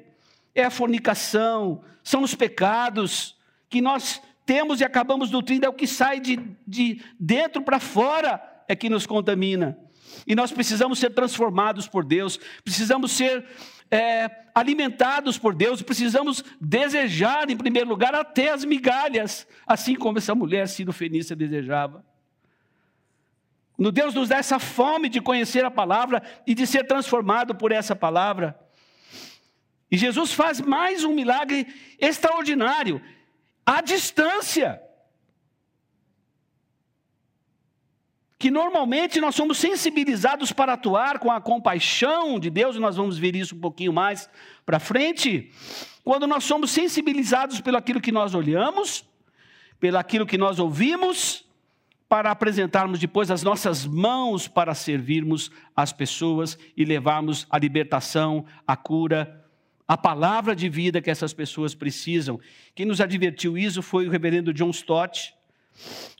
é 0.54 0.64
a 0.64 0.70
fornicação, 0.70 1.82
são 2.02 2.22
os 2.22 2.34
pecados 2.34 3.36
que 3.68 3.80
nós 3.80 4.20
temos 4.44 4.80
e 4.80 4.84
acabamos 4.84 5.30
nutrindo, 5.30 5.64
é 5.64 5.68
o 5.68 5.74
que 5.74 5.86
sai 5.86 6.20
de, 6.20 6.38
de 6.66 7.00
dentro 7.18 7.62
para 7.62 7.80
fora, 7.80 8.64
é 8.68 8.76
que 8.76 8.90
nos 8.90 9.06
contamina. 9.06 9.78
E 10.26 10.34
nós 10.34 10.52
precisamos 10.52 10.98
ser 10.98 11.10
transformados 11.10 11.88
por 11.88 12.04
Deus, 12.04 12.38
precisamos 12.62 13.12
ser 13.12 13.44
é, 13.90 14.30
alimentados 14.54 15.38
por 15.38 15.54
Deus, 15.54 15.82
precisamos 15.82 16.44
desejar, 16.60 17.50
em 17.50 17.56
primeiro 17.56 17.88
lugar, 17.88 18.14
até 18.14 18.50
as 18.50 18.64
migalhas, 18.64 19.46
assim 19.66 19.94
como 19.94 20.18
essa 20.18 20.34
mulher 20.34 20.68
Ciro 20.68 20.92
Fenícia 20.92 21.36
desejava. 21.36 22.04
No 23.76 23.90
Deus 23.90 24.14
nos 24.14 24.28
dá 24.28 24.36
essa 24.36 24.58
fome 24.58 25.08
de 25.08 25.20
conhecer 25.20 25.64
a 25.64 25.70
palavra 25.70 26.22
e 26.46 26.54
de 26.54 26.66
ser 26.66 26.86
transformado 26.86 27.54
por 27.54 27.72
essa 27.72 27.96
palavra. 27.96 28.58
E 29.90 29.96
Jesus 29.96 30.32
faz 30.32 30.60
mais 30.60 31.04
um 31.04 31.12
milagre 31.12 31.66
extraordinário, 32.00 33.02
à 33.66 33.80
distância. 33.80 34.80
Que 38.44 38.50
normalmente 38.50 39.22
nós 39.22 39.34
somos 39.34 39.56
sensibilizados 39.56 40.52
para 40.52 40.74
atuar 40.74 41.18
com 41.18 41.32
a 41.32 41.40
compaixão 41.40 42.38
de 42.38 42.50
Deus, 42.50 42.76
e 42.76 42.78
nós 42.78 42.94
vamos 42.94 43.16
ver 43.16 43.34
isso 43.34 43.56
um 43.56 43.58
pouquinho 43.58 43.90
mais 43.90 44.28
para 44.66 44.78
frente, 44.78 45.50
quando 46.04 46.26
nós 46.26 46.44
somos 46.44 46.70
sensibilizados 46.70 47.62
pelo 47.62 47.78
aquilo 47.78 48.02
que 48.02 48.12
nós 48.12 48.34
olhamos, 48.34 49.02
pelo 49.80 49.96
aquilo 49.96 50.26
que 50.26 50.36
nós 50.36 50.58
ouvimos, 50.58 51.46
para 52.06 52.30
apresentarmos 52.30 52.98
depois 52.98 53.30
as 53.30 53.42
nossas 53.42 53.86
mãos 53.86 54.46
para 54.46 54.74
servirmos 54.74 55.50
as 55.74 55.90
pessoas 55.90 56.58
e 56.76 56.84
levarmos 56.84 57.46
a 57.48 57.58
libertação, 57.58 58.44
a 58.66 58.76
cura, 58.76 59.42
a 59.88 59.96
palavra 59.96 60.54
de 60.54 60.68
vida 60.68 61.00
que 61.00 61.10
essas 61.10 61.32
pessoas 61.32 61.74
precisam. 61.74 62.38
Quem 62.74 62.84
nos 62.84 63.00
advertiu 63.00 63.56
isso 63.56 63.80
foi 63.80 64.06
o 64.06 64.10
reverendo 64.10 64.52
John 64.52 64.68
Stott, 64.68 65.34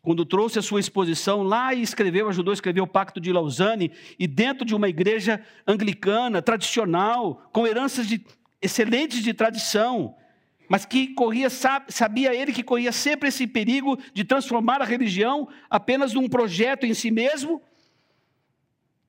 quando 0.03 0.25
trouxe 0.25 0.59
a 0.59 0.63
sua 0.63 0.81
exposição 0.81 1.43
lá 1.43 1.73
e 1.73 1.83
escreveu, 1.83 2.29
ajudou 2.29 2.53
a 2.53 2.55
escrever 2.55 2.81
o 2.81 2.87
Pacto 2.87 3.21
de 3.21 3.33
Lausanne, 3.33 3.93
e 4.19 4.27
dentro 4.27 4.65
de 4.65 4.75
uma 4.75 4.89
igreja 4.89 5.41
anglicana, 5.67 6.43
tradicional, 6.43 7.49
com 7.53 7.67
heranças 7.67 8.07
de, 8.07 8.25
excelentes 8.61 9.23
de 9.23 9.33
tradição, 9.33 10.15
mas 10.69 10.85
que 10.85 11.09
corria, 11.09 11.49
sabia 11.51 12.35
ele 12.35 12.53
que 12.53 12.63
corria 12.63 12.93
sempre 12.93 13.29
esse 13.29 13.47
perigo 13.47 13.99
de 14.13 14.25
transformar 14.25 14.81
a 14.81 14.85
religião 14.85 15.49
apenas 15.69 16.13
num 16.15 16.29
projeto 16.29 16.85
em 16.85 16.95
si 16.95 17.11
mesmo. 17.11 17.63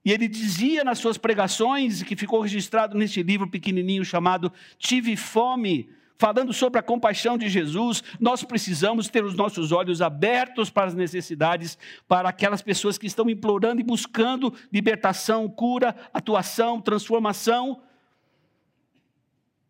E 0.03 0.12
ele 0.12 0.27
dizia 0.27 0.84
nas 0.84 0.99
suas 0.99 1.17
pregações, 1.17 2.03
que 2.03 2.15
ficou 2.15 2.41
registrado 2.41 2.97
nesse 2.97 3.23
livro 3.23 3.49
pequenininho 3.49 4.05
chamado 4.05 4.51
Tive 4.77 5.15
Fome, 5.17 5.89
falando 6.17 6.54
sobre 6.54 6.80
a 6.80 6.84
compaixão 6.84 7.38
de 7.38 7.49
Jesus, 7.49 8.04
nós 8.19 8.43
precisamos 8.43 9.10
ter 9.10 9.23
os 9.23 9.36
nossos 9.36 9.71
olhos 9.71 10.01
abertos 10.01 10.69
para 10.69 10.88
as 10.88 10.93
necessidades, 10.93 11.78
para 12.08 12.30
aquelas 12.30 12.62
pessoas 12.62 12.97
que 12.97 13.08
estão 13.08 13.30
implorando 13.30 13.82
e 13.82 13.84
buscando 13.84 14.54
libertação, 14.71 15.47
cura, 15.49 15.95
atuação, 16.13 16.80
transformação. 16.80 17.82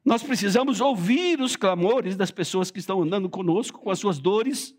Nós 0.03 0.21
precisamos 0.21 0.81
ouvir 0.81 1.41
os 1.41 1.55
clamores 1.55 2.15
das 2.15 2.29
pessoas 2.29 2.69
que 2.69 2.79
estão 2.79 3.01
andando 3.01 3.27
conosco 3.27 3.79
com 3.79 3.89
as 3.89 3.97
suas 3.97 4.19
dores. 4.19 4.75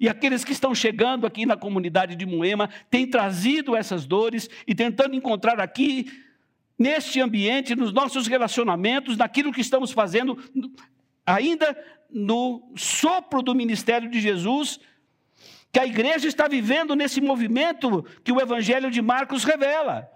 E 0.00 0.08
aqueles 0.08 0.44
que 0.44 0.50
estão 0.50 0.74
chegando 0.74 1.24
aqui 1.26 1.46
na 1.46 1.56
comunidade 1.56 2.16
de 2.16 2.26
Moema 2.26 2.68
têm 2.90 3.06
trazido 3.06 3.76
essas 3.76 4.04
dores 4.04 4.50
e 4.66 4.74
tentando 4.74 5.14
encontrar 5.14 5.60
aqui, 5.60 6.10
neste 6.76 7.20
ambiente, 7.20 7.76
nos 7.76 7.92
nossos 7.92 8.26
relacionamentos, 8.26 9.16
naquilo 9.16 9.52
que 9.52 9.60
estamos 9.60 9.92
fazendo, 9.92 10.36
ainda 11.26 11.76
no 12.10 12.72
sopro 12.76 13.42
do 13.42 13.54
ministério 13.54 14.08
de 14.10 14.20
Jesus, 14.20 14.78
que 15.72 15.80
a 15.80 15.86
igreja 15.86 16.28
está 16.28 16.46
vivendo 16.46 16.94
nesse 16.94 17.20
movimento 17.20 18.04
que 18.22 18.30
o 18.30 18.40
Evangelho 18.40 18.90
de 18.90 19.02
Marcos 19.02 19.42
revela. 19.42 20.08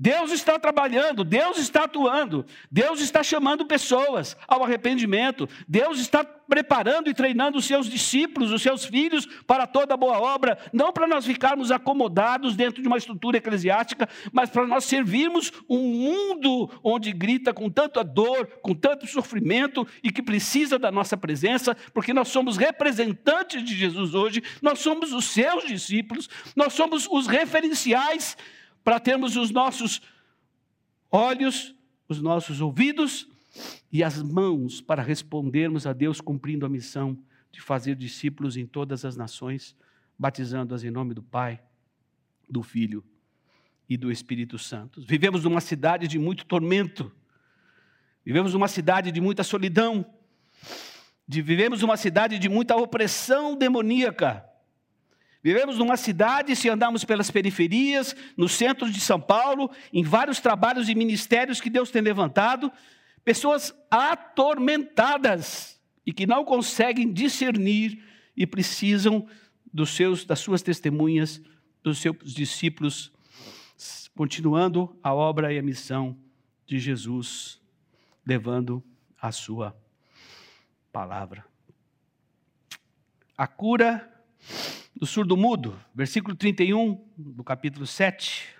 Deus 0.00 0.32
está 0.32 0.58
trabalhando, 0.58 1.22
Deus 1.22 1.58
está 1.58 1.84
atuando, 1.84 2.46
Deus 2.70 3.02
está 3.02 3.22
chamando 3.22 3.66
pessoas 3.66 4.34
ao 4.48 4.64
arrependimento, 4.64 5.46
Deus 5.68 5.98
está 6.00 6.24
preparando 6.24 7.10
e 7.10 7.14
treinando 7.14 7.58
os 7.58 7.66
seus 7.66 7.86
discípulos, 7.86 8.50
os 8.50 8.62
seus 8.62 8.86
filhos 8.86 9.26
para 9.46 9.66
toda 9.66 9.98
boa 9.98 10.18
obra, 10.18 10.56
não 10.72 10.90
para 10.90 11.06
nós 11.06 11.26
ficarmos 11.26 11.70
acomodados 11.70 12.56
dentro 12.56 12.80
de 12.80 12.88
uma 12.88 12.96
estrutura 12.96 13.36
eclesiástica, 13.36 14.08
mas 14.32 14.48
para 14.48 14.66
nós 14.66 14.84
servirmos 14.84 15.52
um 15.68 15.78
mundo 15.78 16.70
onde 16.82 17.12
grita 17.12 17.52
com 17.52 17.68
tanta 17.68 18.02
dor, 18.02 18.46
com 18.62 18.74
tanto 18.74 19.06
sofrimento 19.06 19.86
e 20.02 20.10
que 20.10 20.22
precisa 20.22 20.78
da 20.78 20.90
nossa 20.90 21.14
presença, 21.14 21.76
porque 21.92 22.14
nós 22.14 22.28
somos 22.28 22.56
representantes 22.56 23.62
de 23.62 23.76
Jesus 23.76 24.14
hoje, 24.14 24.42
nós 24.62 24.78
somos 24.78 25.12
os 25.12 25.26
seus 25.26 25.66
discípulos, 25.66 26.26
nós 26.56 26.72
somos 26.72 27.06
os 27.06 27.26
referenciais 27.26 28.34
para 28.82 28.98
termos 29.00 29.36
os 29.36 29.50
nossos 29.50 30.00
olhos, 31.10 31.74
os 32.08 32.20
nossos 32.20 32.60
ouvidos 32.60 33.28
e 33.92 34.02
as 34.02 34.22
mãos 34.22 34.80
para 34.80 35.02
respondermos 35.02 35.86
a 35.86 35.92
Deus 35.92 36.20
cumprindo 36.20 36.64
a 36.64 36.68
missão 36.68 37.18
de 37.50 37.60
fazer 37.60 37.96
discípulos 37.96 38.56
em 38.56 38.66
todas 38.66 39.04
as 39.04 39.16
nações, 39.16 39.76
batizando-as 40.18 40.84
em 40.84 40.90
nome 40.90 41.14
do 41.14 41.22
Pai, 41.22 41.60
do 42.48 42.62
Filho 42.62 43.04
e 43.88 43.96
do 43.96 44.10
Espírito 44.10 44.58
Santo. 44.58 45.02
Vivemos 45.02 45.44
numa 45.44 45.60
cidade 45.60 46.06
de 46.06 46.18
muito 46.18 46.44
tormento, 46.46 47.12
vivemos 48.24 48.52
numa 48.54 48.68
cidade 48.68 49.10
de 49.10 49.20
muita 49.20 49.42
solidão, 49.42 50.06
vivemos 51.26 51.82
numa 51.82 51.96
cidade 51.96 52.38
de 52.38 52.48
muita 52.48 52.76
opressão 52.76 53.56
demoníaca. 53.56 54.49
Vivemos 55.42 55.78
numa 55.78 55.96
cidade, 55.96 56.54
se 56.54 56.68
andarmos 56.68 57.04
pelas 57.04 57.30
periferias, 57.30 58.14
no 58.36 58.48
centro 58.48 58.90
de 58.90 59.00
São 59.00 59.18
Paulo, 59.18 59.70
em 59.92 60.02
vários 60.02 60.38
trabalhos 60.38 60.88
e 60.88 60.94
ministérios 60.94 61.60
que 61.60 61.70
Deus 61.70 61.90
tem 61.90 62.02
levantado, 62.02 62.70
pessoas 63.24 63.74
atormentadas 63.90 65.80
e 66.04 66.12
que 66.12 66.26
não 66.26 66.44
conseguem 66.44 67.10
discernir 67.10 68.02
e 68.36 68.46
precisam 68.46 69.26
dos 69.72 69.90
seus, 69.90 70.24
das 70.24 70.40
suas 70.40 70.60
testemunhas, 70.60 71.40
dos 71.82 71.98
seus 71.98 72.34
discípulos, 72.34 73.10
continuando 74.14 74.98
a 75.02 75.14
obra 75.14 75.52
e 75.52 75.58
a 75.58 75.62
missão 75.62 76.18
de 76.66 76.78
Jesus, 76.78 77.60
levando 78.26 78.84
a 79.20 79.32
sua 79.32 79.74
palavra. 80.92 81.44
A 83.36 83.46
cura 83.46 84.06
do 85.00 85.06
surdo-mudo, 85.06 85.80
versículo 85.94 86.36
31 86.36 87.02
do 87.16 87.42
capítulo 87.42 87.86
7. 87.86 88.54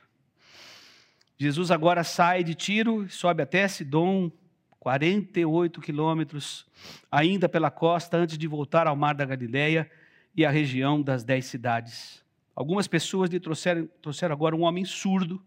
Jesus 1.37 1.71
agora 1.71 2.03
sai 2.03 2.43
de 2.43 2.55
Tiro, 2.55 3.07
sobe 3.11 3.43
até 3.43 3.69
Sidom, 3.69 4.33
48 4.79 5.83
quilômetros, 5.83 6.67
ainda 7.13 7.47
pela 7.47 7.71
costa, 7.71 8.17
antes 8.17 8.39
de 8.39 8.47
voltar 8.47 8.87
ao 8.87 8.97
mar 8.97 9.15
da 9.15 9.27
Galileia 9.27 9.91
e 10.35 10.43
à 10.47 10.51
região 10.51 11.03
das 11.03 11.23
dez 11.23 11.45
cidades. 11.45 12.25
Algumas 12.57 12.89
pessoas 12.89 13.29
lhe 13.29 13.39
trouxeram, 13.39 13.87
trouxeram 14.01 14.35
agora 14.35 14.57
um 14.57 14.63
homem 14.63 14.87
surdo, 14.87 15.43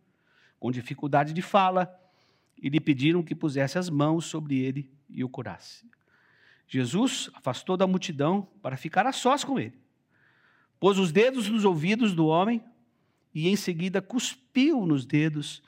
com 0.59 0.71
dificuldade 0.71 1.33
de 1.33 1.41
fala, 1.41 1.91
e 2.55 2.69
lhe 2.69 2.79
pediram 2.79 3.23
que 3.23 3.33
pusesse 3.33 3.79
as 3.79 3.89
mãos 3.89 4.25
sobre 4.25 4.59
ele 4.59 4.91
e 5.09 5.23
o 5.23 5.29
curasse. 5.29 5.89
Jesus 6.67 7.31
afastou 7.33 7.75
da 7.75 7.87
multidão 7.87 8.47
para 8.61 8.77
ficar 8.77 9.07
a 9.07 9.11
sós 9.11 9.43
com 9.43 9.59
ele. 9.59 9.82
Pôs 10.83 10.99
os 10.99 11.13
dedos 11.13 11.47
nos 11.47 11.63
ouvidos 11.63 12.13
do 12.13 12.25
homem 12.25 12.61
e 13.33 13.47
em 13.47 13.55
seguida 13.55 14.01
cuspiu 14.01 14.85
nos 14.85 15.05
dedos 15.05 15.63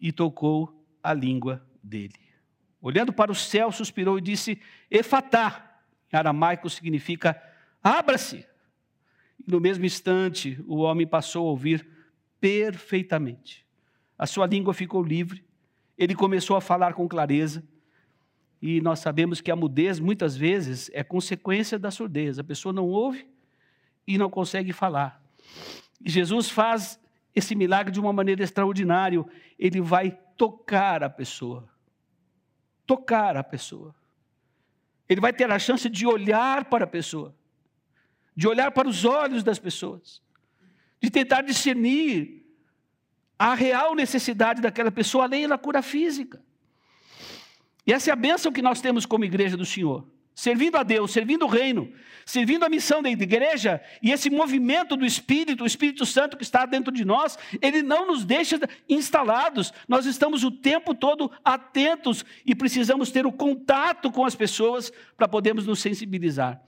e 0.00 0.10
tocou 0.10 0.82
a 1.02 1.12
língua 1.12 1.62
dele. 1.82 2.14
Olhando 2.80 3.12
para 3.12 3.30
o 3.30 3.34
céu, 3.34 3.70
suspirou 3.70 4.16
e 4.16 4.22
disse: 4.22 4.58
Efatá, 4.90 5.78
em 6.10 6.16
aramaico 6.16 6.70
significa 6.70 7.38
abra-se. 7.84 8.46
No 9.46 9.60
mesmo 9.60 9.84
instante, 9.84 10.58
o 10.66 10.76
homem 10.76 11.06
passou 11.06 11.46
a 11.46 11.50
ouvir 11.50 11.86
perfeitamente. 12.40 13.62
A 14.16 14.26
sua 14.26 14.46
língua 14.46 14.72
ficou 14.72 15.02
livre, 15.02 15.44
ele 15.98 16.14
começou 16.14 16.56
a 16.56 16.62
falar 16.62 16.94
com 16.94 17.06
clareza. 17.06 17.62
E 18.62 18.80
nós 18.80 19.00
sabemos 19.00 19.42
que 19.42 19.50
a 19.50 19.56
mudez 19.56 20.00
muitas 20.00 20.34
vezes 20.34 20.90
é 20.94 21.04
consequência 21.04 21.78
da 21.78 21.90
surdez. 21.90 22.38
A 22.38 22.42
pessoa 22.44 22.72
não 22.72 22.86
ouve 22.86 23.35
e 24.06 24.16
não 24.16 24.30
consegue 24.30 24.72
falar. 24.72 25.22
Jesus 26.04 26.48
faz 26.48 27.00
esse 27.34 27.54
milagre 27.54 27.92
de 27.92 28.00
uma 28.00 28.12
maneira 28.12 28.42
extraordinária. 28.42 29.24
Ele 29.58 29.80
vai 29.80 30.10
tocar 30.36 31.02
a 31.02 31.10
pessoa. 31.10 31.68
Tocar 32.86 33.36
a 33.36 33.42
pessoa. 33.42 33.94
Ele 35.08 35.20
vai 35.20 35.32
ter 35.32 35.50
a 35.50 35.58
chance 35.58 35.88
de 35.88 36.06
olhar 36.06 36.64
para 36.66 36.84
a 36.84 36.88
pessoa, 36.88 37.34
de 38.34 38.46
olhar 38.48 38.70
para 38.72 38.88
os 38.88 39.04
olhos 39.04 39.42
das 39.44 39.58
pessoas, 39.58 40.20
de 41.00 41.10
tentar 41.10 41.42
discernir 41.42 42.44
a 43.38 43.54
real 43.54 43.94
necessidade 43.94 44.60
daquela 44.60 44.90
pessoa, 44.90 45.24
além 45.24 45.46
da 45.46 45.58
cura 45.58 45.82
física. 45.82 46.42
E 47.86 47.92
essa 47.92 48.10
é 48.10 48.12
a 48.12 48.16
bênção 48.16 48.52
que 48.52 48.62
nós 48.62 48.80
temos 48.80 49.06
como 49.06 49.24
igreja 49.24 49.56
do 49.56 49.64
Senhor 49.64 50.06
servindo 50.36 50.76
a 50.76 50.82
Deus, 50.82 51.12
servindo 51.12 51.46
o 51.46 51.48
reino, 51.48 51.90
servindo 52.26 52.62
a 52.62 52.68
missão 52.68 53.02
da 53.02 53.08
igreja 53.08 53.80
e 54.02 54.12
esse 54.12 54.28
movimento 54.28 54.94
do 54.94 55.06
Espírito, 55.06 55.64
o 55.64 55.66
Espírito 55.66 56.04
Santo 56.04 56.36
que 56.36 56.42
está 56.42 56.66
dentro 56.66 56.92
de 56.92 57.06
nós, 57.06 57.38
ele 57.62 57.82
não 57.82 58.06
nos 58.06 58.22
deixa 58.22 58.60
instalados. 58.86 59.72
Nós 59.88 60.04
estamos 60.04 60.44
o 60.44 60.50
tempo 60.50 60.94
todo 60.94 61.32
atentos 61.42 62.22
e 62.44 62.54
precisamos 62.54 63.10
ter 63.10 63.24
o 63.24 63.32
contato 63.32 64.12
com 64.12 64.26
as 64.26 64.34
pessoas 64.34 64.92
para 65.16 65.26
podermos 65.26 65.66
nos 65.66 65.80
sensibilizar. 65.80 66.60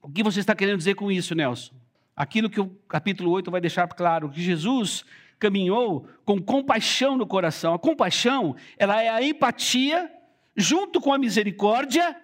O 0.00 0.08
que 0.08 0.22
você 0.22 0.38
está 0.38 0.54
querendo 0.54 0.78
dizer 0.78 0.94
com 0.94 1.10
isso, 1.10 1.34
Nelson? 1.34 1.74
Aquilo 2.14 2.48
que 2.48 2.60
o 2.60 2.68
capítulo 2.88 3.32
8 3.32 3.50
vai 3.50 3.60
deixar 3.60 3.88
claro, 3.88 4.30
que 4.30 4.40
Jesus 4.40 5.04
caminhou 5.40 6.08
com 6.24 6.40
compaixão 6.40 7.16
no 7.16 7.26
coração. 7.26 7.74
A 7.74 7.78
compaixão, 7.80 8.54
ela 8.78 9.02
é 9.02 9.08
a 9.08 9.20
empatia 9.20 10.08
junto 10.56 11.00
com 11.00 11.12
a 11.12 11.18
misericórdia 11.18 12.20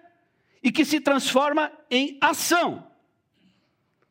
e 0.61 0.71
que 0.71 0.85
se 0.85 0.99
transforma 0.99 1.71
em 1.89 2.17
ação. 2.21 2.87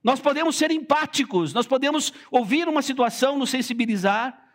Nós 0.02 0.20
podemos 0.20 0.56
ser 0.56 0.70
empáticos, 0.70 1.52
nós 1.52 1.66
podemos 1.66 2.12
ouvir 2.30 2.68
uma 2.68 2.82
situação, 2.82 3.36
nos 3.36 3.50
sensibilizar, 3.50 4.48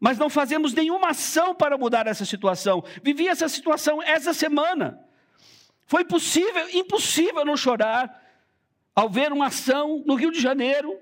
mas 0.00 0.18
não 0.18 0.28
fazemos 0.28 0.72
nenhuma 0.72 1.10
ação 1.10 1.54
para 1.54 1.78
mudar 1.78 2.06
essa 2.06 2.24
situação. 2.24 2.82
Vivi 3.02 3.28
essa 3.28 3.48
situação 3.48 4.02
essa 4.02 4.34
semana. 4.34 5.00
Foi 5.86 6.04
possível, 6.04 6.68
impossível 6.74 7.44
não 7.44 7.56
chorar 7.56 8.22
ao 8.94 9.08
ver 9.08 9.32
uma 9.32 9.46
ação 9.46 10.02
no 10.06 10.14
Rio 10.14 10.32
de 10.32 10.40
Janeiro 10.40 10.98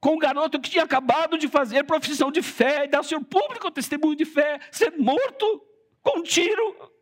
com 0.00 0.14
um 0.14 0.18
garoto 0.18 0.60
que 0.60 0.70
tinha 0.70 0.84
acabado 0.84 1.36
de 1.36 1.48
fazer 1.48 1.84
profissão 1.84 2.30
de 2.30 2.40
fé 2.40 2.84
e 2.84 2.88
dar 2.88 3.02
seu 3.02 3.22
público 3.22 3.70
testemunho 3.70 4.14
de 4.14 4.24
fé, 4.24 4.60
ser 4.70 4.96
morto 4.96 5.62
com 6.02 6.20
um 6.20 6.22
tiro 6.22 6.92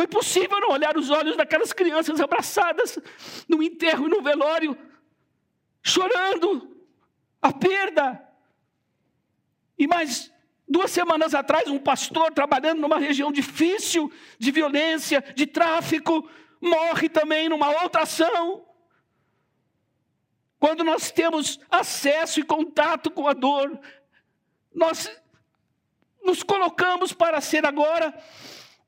foi 0.00 0.06
possível 0.06 0.58
não 0.60 0.70
olhar 0.70 0.96
os 0.96 1.10
olhos 1.10 1.36
daquelas 1.36 1.74
crianças 1.74 2.22
abraçadas 2.22 2.98
no 3.46 3.62
enterro 3.62 4.06
e 4.06 4.08
no 4.08 4.22
velório, 4.22 4.74
chorando 5.82 6.74
a 7.42 7.52
perda. 7.52 8.26
E 9.78 9.86
mais 9.86 10.32
duas 10.66 10.90
semanas 10.90 11.34
atrás, 11.34 11.68
um 11.68 11.78
pastor 11.78 12.32
trabalhando 12.32 12.80
numa 12.80 12.98
região 12.98 13.30
difícil 13.30 14.10
de 14.38 14.50
violência, 14.50 15.20
de 15.36 15.46
tráfico, 15.46 16.26
morre 16.62 17.10
também 17.10 17.50
numa 17.50 17.68
outra 17.82 18.04
ação. 18.04 18.64
Quando 20.58 20.82
nós 20.82 21.10
temos 21.10 21.60
acesso 21.70 22.40
e 22.40 22.42
contato 22.42 23.10
com 23.10 23.28
a 23.28 23.34
dor, 23.34 23.78
nós 24.74 25.14
nos 26.24 26.42
colocamos 26.42 27.12
para 27.12 27.38
ser 27.42 27.66
agora 27.66 28.18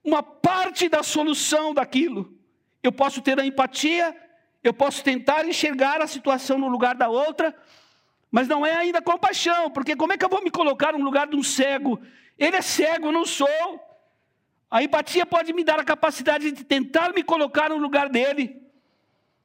uma 0.05 0.23
parte 0.23 0.89
da 0.89 1.03
solução 1.03 1.73
daquilo. 1.73 2.37
Eu 2.83 2.93
posso 2.93 3.21
ter 3.21 3.39
a 3.39 3.47
empatia, 3.47 4.17
eu 4.63 4.75
posso 4.75 5.03
tentar 5.03 5.47
enxergar 5.47 6.01
a 6.01 6.07
situação 6.07 6.59
no 6.59 6.69
lugar 6.69 6.95
da 6.95 7.09
outra, 7.09 7.55
mas 8.31 8.49
não 8.49 8.65
é 8.65 8.75
ainda 8.75 9.03
compaixão, 9.03 9.71
porque 9.71 9.95
como 9.95 10.13
é 10.13 10.17
que 10.17 10.25
eu 10.25 10.29
vou 10.29 10.43
me 10.43 10.51
colocar 10.51 10.93
no 10.93 11.05
lugar 11.05 11.27
de 11.29 11.37
um 11.37 11.43
cego? 11.43 12.01
Ele 12.39 12.57
é 12.57 12.63
cego, 12.63 13.09
eu 13.09 13.13
não 13.13 13.25
sou. 13.25 13.49
A 14.71 14.83
empatia 14.83 15.27
pode 15.27 15.53
me 15.53 15.63
dar 15.63 15.79
a 15.79 15.85
capacidade 15.85 16.51
de 16.51 16.65
tentar 16.65 17.13
me 17.13 17.23
colocar 17.23 17.69
no 17.69 17.77
lugar 17.77 18.09
dele, 18.09 18.61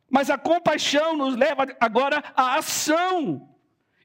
mas 0.09 0.29
a 0.29 0.37
compaixão 0.37 1.15
nos 1.17 1.35
leva 1.35 1.67
agora 1.79 2.23
à 2.35 2.55
ação. 2.55 3.49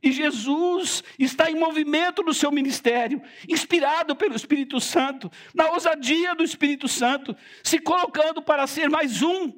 E 0.03 0.11
Jesus 0.11 1.05
está 1.19 1.51
em 1.51 1.55
movimento 1.55 2.23
no 2.23 2.35
seu 2.35 2.51
ministério, 2.51 3.23
inspirado 3.49 4.17
pelo 4.17 4.35
Espírito 4.35 4.81
Santo, 4.81 5.31
na 5.55 5.71
ousadia 5.71 6.35
do 6.35 6.43
Espírito 6.43 6.89
Santo, 6.89 7.37
se 7.63 7.79
colocando 7.79 8.43
para 8.43 8.67
ser 8.67 8.91
mais 8.91 9.23
um 9.23 9.53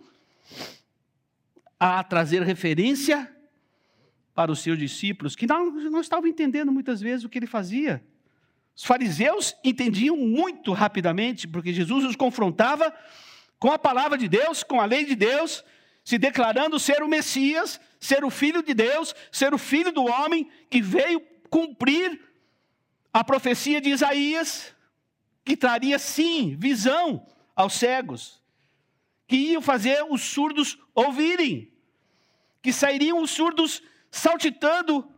a 1.80 2.02
trazer 2.04 2.42
referência 2.42 3.30
para 4.34 4.50
os 4.50 4.60
seus 4.60 4.78
discípulos 4.78 5.36
que 5.36 5.46
não, 5.46 5.70
não 5.70 6.00
estavam 6.00 6.26
entendendo 6.26 6.72
muitas 6.72 7.00
vezes 7.00 7.24
o 7.24 7.28
que 7.28 7.38
ele 7.38 7.46
fazia. 7.46 8.04
Os 8.76 8.84
fariseus 8.84 9.54
entendiam 9.62 10.16
muito 10.16 10.72
rapidamente, 10.72 11.46
porque 11.46 11.72
Jesus 11.72 12.04
os 12.04 12.16
confrontava 12.16 12.92
com 13.58 13.70
a 13.70 13.78
palavra 13.78 14.18
de 14.18 14.28
Deus, 14.28 14.62
com 14.62 14.80
a 14.80 14.84
lei 14.84 15.04
de 15.04 15.14
Deus, 15.14 15.64
se 16.04 16.18
declarando 16.18 16.78
ser 16.78 17.02
o 17.02 17.08
Messias, 17.08 17.80
ser 17.98 18.24
o 18.24 18.30
Filho 18.30 18.62
de 18.62 18.74
Deus, 18.74 19.14
ser 19.32 19.54
o 19.54 19.58
Filho 19.58 19.90
do 19.90 20.04
homem 20.04 20.50
que 20.68 20.82
veio 20.82 21.20
cumprir 21.48 22.20
a 23.10 23.24
profecia 23.24 23.80
de 23.80 23.88
Isaías, 23.88 24.74
que 25.44 25.56
traria 25.56 25.98
sim 25.98 26.56
visão 26.56 27.26
aos 27.56 27.74
cegos, 27.74 28.42
que 29.26 29.36
iam 29.36 29.62
fazer 29.62 30.04
os 30.10 30.20
surdos 30.20 30.78
ouvirem, 30.94 31.72
que 32.60 32.72
sairiam 32.72 33.22
os 33.22 33.30
surdos 33.30 33.82
saltitando 34.10 35.10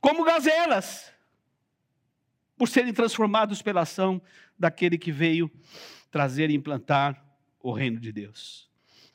como 0.00 0.24
gazelas, 0.24 1.12
por 2.56 2.68
serem 2.68 2.92
transformados 2.92 3.62
pela 3.62 3.82
ação 3.82 4.20
daquele 4.58 4.98
que 4.98 5.12
veio 5.12 5.50
trazer 6.10 6.50
e 6.50 6.54
implantar 6.54 7.24
o 7.62 7.72
reino 7.72 8.00
de 8.00 8.12
Deus. 8.12 8.69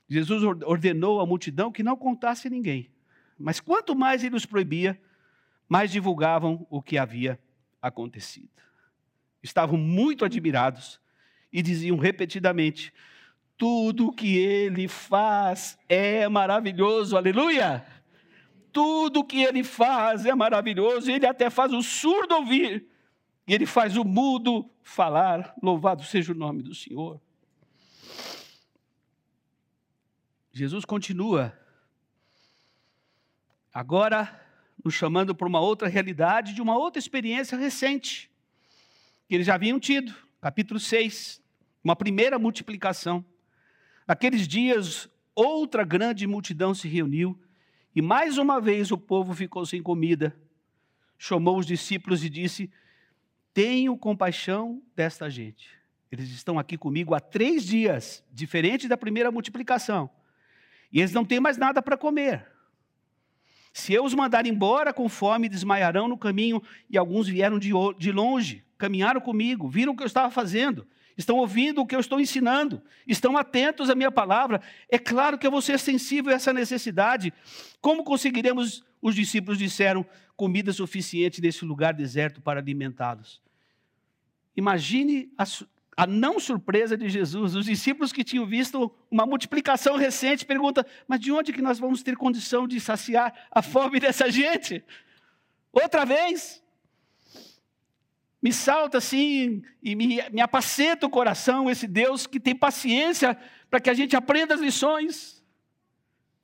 Jesus 0.07 0.43
ordenou 0.43 1.19
à 1.19 1.25
multidão 1.25 1.71
que 1.71 1.83
não 1.83 1.97
contasse 1.97 2.49
ninguém, 2.49 2.89
mas 3.37 3.59
quanto 3.59 3.95
mais 3.95 4.23
ele 4.23 4.35
os 4.35 4.45
proibia, 4.45 4.99
mais 5.67 5.91
divulgavam 5.91 6.65
o 6.69 6.81
que 6.81 6.97
havia 6.97 7.39
acontecido. 7.81 8.49
Estavam 9.41 9.77
muito 9.77 10.23
admirados 10.23 10.99
e 11.51 11.61
diziam 11.61 11.97
repetidamente: 11.97 12.93
tudo 13.57 14.11
que 14.11 14.37
ele 14.37 14.87
faz 14.87 15.77
é 15.87 16.27
maravilhoso, 16.27 17.17
aleluia! 17.17 17.85
Tudo 18.71 19.23
que 19.23 19.41
ele 19.41 19.63
faz 19.63 20.25
é 20.25 20.35
maravilhoso, 20.35 21.09
ele 21.09 21.25
até 21.25 21.49
faz 21.49 21.71
o 21.71 21.81
surdo 21.81 22.35
ouvir, 22.35 22.85
e 23.47 23.53
ele 23.53 23.65
faz 23.65 23.95
o 23.95 24.03
mudo 24.03 24.69
falar. 24.83 25.55
Louvado 25.63 26.03
seja 26.03 26.33
o 26.33 26.35
nome 26.35 26.61
do 26.61 26.75
Senhor. 26.75 27.21
Jesus 30.57 30.85
continua, 30.85 31.53
agora 33.73 34.41
nos 34.81 34.93
chamando 34.93 35.35
para 35.35 35.49
uma 35.49 35.59
outra 35.59 35.89
realidade, 35.89 36.53
de 36.53 36.61
uma 36.61 36.77
outra 36.77 36.97
experiência 36.97 37.57
recente, 37.57 38.31
que 39.27 39.35
eles 39.35 39.47
já 39.47 39.55
haviam 39.55 39.77
tido, 39.77 40.15
capítulo 40.39 40.79
6, 40.79 41.41
uma 41.83 41.93
primeira 41.93 42.39
multiplicação. 42.39 43.25
Naqueles 44.07 44.47
dias, 44.47 45.09
outra 45.35 45.83
grande 45.83 46.25
multidão 46.25 46.73
se 46.73 46.87
reuniu 46.87 47.37
e 47.93 48.01
mais 48.01 48.37
uma 48.37 48.61
vez 48.61 48.93
o 48.93 48.97
povo 48.97 49.33
ficou 49.33 49.65
sem 49.65 49.83
comida. 49.83 50.33
Chamou 51.17 51.57
os 51.59 51.65
discípulos 51.65 52.23
e 52.23 52.29
disse: 52.29 52.71
Tenho 53.53 53.97
compaixão 53.97 54.81
desta 54.95 55.29
gente. 55.29 55.67
Eles 56.09 56.29
estão 56.29 56.57
aqui 56.57 56.77
comigo 56.77 57.13
há 57.13 57.19
três 57.19 57.65
dias, 57.65 58.23
diferente 58.31 58.87
da 58.87 58.95
primeira 58.95 59.29
multiplicação. 59.29 60.09
E 60.91 60.99
eles 60.99 61.11
não 61.11 61.25
têm 61.25 61.39
mais 61.39 61.57
nada 61.57 61.81
para 61.81 61.97
comer. 61.97 62.45
Se 63.73 63.93
eu 63.93 64.05
os 64.05 64.13
mandar 64.13 64.45
embora 64.45 64.93
com 64.93 65.09
fome, 65.09 65.49
desmaiarão 65.49 66.07
no 66.07 66.17
caminho. 66.17 66.61
E 66.89 66.97
alguns 66.97 67.27
vieram 67.27 67.59
de 67.59 68.11
longe, 68.11 68.63
caminharam 68.77 69.19
comigo, 69.19 69.67
viram 69.67 69.93
o 69.93 69.95
que 69.95 70.03
eu 70.03 70.07
estava 70.07 70.31
fazendo 70.31 70.87
estão 71.17 71.37
ouvindo 71.37 71.81
o 71.81 71.85
que 71.85 71.95
eu 71.95 71.99
estou 71.99 72.19
ensinando, 72.19 72.81
estão 73.07 73.37
atentos 73.37 73.89
à 73.89 73.95
minha 73.95 74.11
palavra. 74.11 74.61
É 74.89 74.97
claro 74.97 75.37
que 75.37 75.47
eu 75.47 75.51
vou 75.51 75.61
ser 75.61 75.79
sensível 75.79 76.31
a 76.31 76.35
essa 76.35 76.51
necessidade. 76.51 77.33
Como 77.79 78.03
conseguiremos, 78.03 78.83
os 79.01 79.15
discípulos 79.15 79.57
disseram, 79.57 80.05
comida 80.35 80.73
suficiente 80.73 81.41
nesse 81.41 81.63
lugar 81.63 81.93
deserto 81.93 82.41
para 82.41 82.59
alimentá-los? 82.59 83.41
Imagine 84.55 85.31
a, 85.37 85.43
a, 85.95 86.05
não 86.07 86.39
surpresa 86.39 86.97
de 86.97 87.09
Jesus. 87.09 87.55
Os 87.55 87.65
discípulos 87.65 88.11
que 88.11 88.23
tinham 88.23 88.45
visto 88.45 88.91
uma 89.09 89.25
multiplicação 89.25 89.95
recente 89.95 90.45
perguntam: 90.45 90.83
mas 91.07 91.19
de 91.19 91.31
onde 91.31 91.53
que 91.53 91.61
nós 91.61 91.79
vamos 91.79 92.03
ter 92.03 92.15
condição 92.15 92.67
de 92.67 92.79
saciar 92.79 93.47
a 93.51 93.61
fome 93.61 93.99
dessa 93.99 94.29
gente? 94.29 94.83
Outra 95.71 96.05
vez? 96.05 96.63
me 98.45 98.53
salta 98.53 98.99
assim 98.99 99.63
e 99.81 99.95
me, 99.95 100.21
me 100.31 100.39
apacenta 100.39 101.07
o 101.07 101.09
coração 101.09 101.67
esse 101.67 101.87
Deus 101.87 102.27
que 102.27 102.39
tem 102.39 102.55
paciência 102.55 103.35
para 103.71 103.79
que 103.79 103.89
a 103.89 103.93
gente 103.95 104.15
aprenda 104.15 104.53
as 104.53 104.61
lições. 104.61 105.34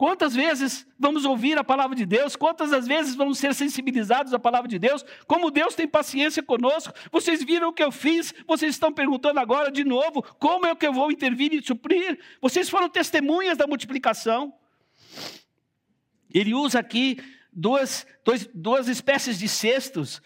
Quantas 0.02 0.34
vezes 0.34 0.88
vamos 0.98 1.26
ouvir 1.26 1.60
a 1.60 1.64
palavra 1.64 1.96
de 1.96 2.08
Deus? 2.08 2.36
Quantas 2.36 2.72
das 2.72 2.88
vezes 2.88 3.14
vamos 3.14 3.38
ser 3.38 3.54
sensibilizados 3.54 4.34
à 4.34 4.40
palavra 4.40 4.68
de 4.68 4.80
Deus? 4.80 5.06
Como 5.28 5.52
Deus 5.52 5.76
tem 5.76 5.88
paciência 5.88 6.42
conosco? 6.42 6.92
Vocês 7.12 7.44
viram 7.44 7.70
o 7.70 7.72
que 7.72 7.84
eu 7.84 7.92
fiz? 7.92 8.34
Vocês 8.48 8.74
estão 8.74 8.92
perguntando 8.92 9.40
agora 9.40 9.70
de 9.70 9.84
novo: 9.84 10.24
como 10.40 10.66
é 10.66 10.74
que 10.74 10.88
eu 10.88 10.92
vou 10.92 11.12
intervir 11.12 11.54
e 11.54 11.64
suprir? 11.64 12.18
Vocês 12.42 12.68
foram 12.68 12.90
testemunhas 12.90 13.60
da 13.60 13.68
multiplicação. 13.68 14.52
Ele 16.34 16.56
usa 16.56 16.80
aqui 16.80 17.20
duas, 17.54 18.08
dois, 18.26 18.50
duas 18.56 18.88
espécies 18.88 19.38
de 19.38 19.48
cestos 19.48 20.20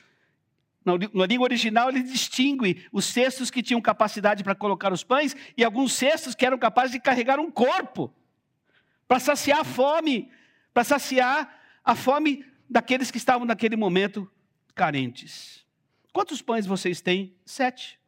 na 0.85 1.25
língua 1.25 1.43
original, 1.43 1.89
ele 1.89 2.01
distingue 2.01 2.85
os 2.93 3.03
cestos 3.03 3.51
que 3.51 3.61
tinham 3.61 3.81
capacidade 3.81 4.41
para 4.41 4.55
colocar 4.55 4.93
os 4.93 5.03
pães 5.03 5.35
e 5.57 5.65
alguns 5.65 5.91
cestos 5.91 6.33
que 6.33 6.45
eram 6.45 6.57
capazes 6.57 6.93
de 6.93 6.99
carregar 7.01 7.41
um 7.41 7.51
corpo 7.51 8.13
para 9.07 9.19
saciar 9.19 9.59
a 9.59 9.63
fome, 9.63 10.31
para 10.73 10.83
saciar 10.83 11.61
a 11.83 11.95
fome 11.95 12.45
daqueles 12.69 13.11
que 13.11 13.17
estavam 13.17 13.45
naquele 13.45 13.75
momento 13.75 14.29
carentes. 14.73 15.65
Quantos 16.11 16.41
pães 16.41 16.65
vocês 16.65 17.01
têm? 17.01 17.35
Sete. 17.45 17.99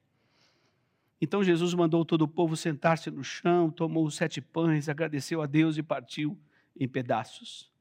Então 1.19 1.43
Jesus 1.43 1.73
mandou 1.73 2.05
todo 2.05 2.21
o 2.23 2.27
povo 2.27 2.55
sentar-se 2.55 3.09
no 3.09 3.23
chão, 3.23 3.69
tomou 3.69 4.05
os 4.05 4.15
sete 4.15 4.39
pães, 4.39 4.87
agradeceu 4.87 5.41
a 5.41 5.45
Deus 5.45 5.77
e 5.77 5.83
partiu 5.83 6.37
em 6.79 6.87
pedaços. 6.87 7.71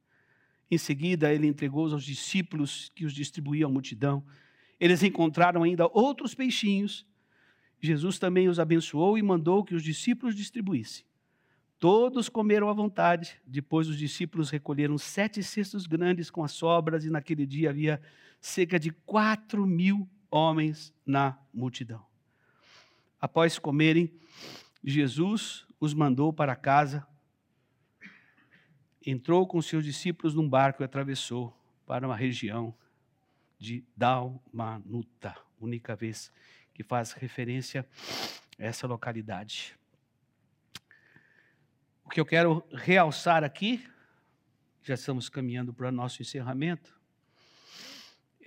Em 0.71 0.79
seguida, 0.79 1.33
ele 1.33 1.47
entregou-os 1.47 1.93
aos 1.93 2.05
discípulos 2.05 2.91
que 2.95 3.05
os 3.05 3.13
distribuíam 3.13 3.71
à 3.71 3.73
multidão. 3.73 4.25
Eles 4.81 5.03
encontraram 5.03 5.63
ainda 5.63 5.87
outros 5.93 6.35
peixinhos. 6.35 7.07
Jesus 7.81 8.19
também 8.19 8.49
os 8.49 8.59
abençoou 8.59 9.17
e 9.17 9.23
mandou 9.23 9.63
que 9.63 9.75
os 9.75 9.83
discípulos 9.83 10.35
distribuíssem. 10.35 11.05
Todos 11.79 12.29
comeram 12.29 12.69
à 12.69 12.73
vontade. 12.73 13.39
Depois 13.47 13.89
os 13.89 13.99
discípulos 13.99 14.51
recolheram 14.51 14.97
sete 14.97 15.43
cestos 15.43 15.87
grandes 15.87 16.31
com 16.31 16.43
as 16.43 16.53
sobras, 16.53 17.05
e 17.05 17.11
naquele 17.11 17.47
dia 17.47 17.71
havia 17.71 18.01
cerca 18.41 18.79
de 18.79 18.91
quatro 18.91 19.67
mil 19.67 20.09
homens 20.31 20.93
na 21.05 21.39
multidão. 21.53 22.05
Após 23.21 23.59
comerem, 23.59 24.13
Jesus 24.83 25.67
os 25.79 25.93
mandou 25.93 26.33
para 26.33 26.57
casa, 26.57 27.07
entrou 29.05 29.47
com 29.47 29.61
seus 29.61 29.85
discípulos 29.85 30.35
num 30.35 30.49
barco 30.49 30.83
e 30.83 30.85
atravessou 30.85 31.57
para 31.87 32.07
uma 32.07 32.17
região 32.17 32.75
de 33.59 33.85
Dalmanuta, 33.97 35.37
única 35.61 35.95
vez 35.95 36.33
que 36.75 36.83
faz 36.83 37.13
referência 37.13 37.87
a 38.59 38.65
essa 38.65 38.87
localidade. 38.87 39.77
O 42.07 42.09
que 42.09 42.21
eu 42.21 42.25
quero 42.25 42.65
realçar 42.73 43.43
aqui, 43.43 43.85
já 44.81 44.95
estamos 44.95 45.29
caminhando 45.29 45.75
para 45.75 45.89
o 45.89 45.93
nosso 45.93 46.23
encerramento, 46.23 46.97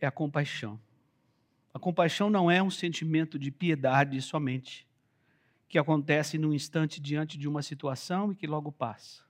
é 0.02 0.08
a 0.08 0.12
compaixão. 0.12 0.80
A 1.74 1.78
compaixão 1.78 2.30
não 2.30 2.50
é 2.50 2.64
um 2.64 2.70
sentimento 2.70 3.38
de 3.38 3.52
piedade 3.52 4.22
somente, 4.22 4.88
que 5.68 5.78
acontece 5.78 6.38
num 6.38 6.54
instante 6.54 7.02
diante 7.02 7.38
de 7.38 7.50
uma 7.50 7.62
situação 7.62 8.32
e 8.32 8.36
que 8.36 8.48
logo 8.48 8.72
passa. 8.72 9.24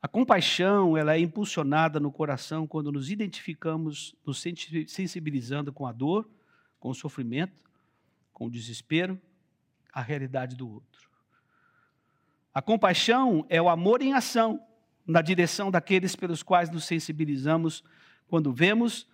A 0.00 0.08
compaixão, 0.08 0.96
ela 0.96 1.14
é 1.14 1.20
impulsionada 1.20 2.00
no 2.00 2.10
coração 2.10 2.66
quando 2.66 2.90
nos 2.90 3.10
identificamos, 3.10 4.16
nos 4.24 4.42
sensibilizando 4.88 5.70
com 5.70 5.86
a 5.86 5.92
dor, 5.92 6.26
com 6.80 6.88
o 6.88 6.94
sofrimento, 6.94 7.62
com 8.32 8.46
o 8.46 8.50
desespero, 8.50 9.20
a 9.92 10.00
realidade 10.00 10.56
do 10.56 10.66
outro. 10.66 11.13
A 12.54 12.62
compaixão 12.62 13.44
é 13.48 13.60
o 13.60 13.68
amor 13.68 14.00
em 14.00 14.12
ação 14.12 14.64
na 15.04 15.20
direção 15.20 15.72
daqueles 15.72 16.14
pelos 16.14 16.40
quais 16.40 16.70
nos 16.70 16.84
sensibilizamos 16.84 17.82
quando 18.28 18.52
vemos 18.52 19.08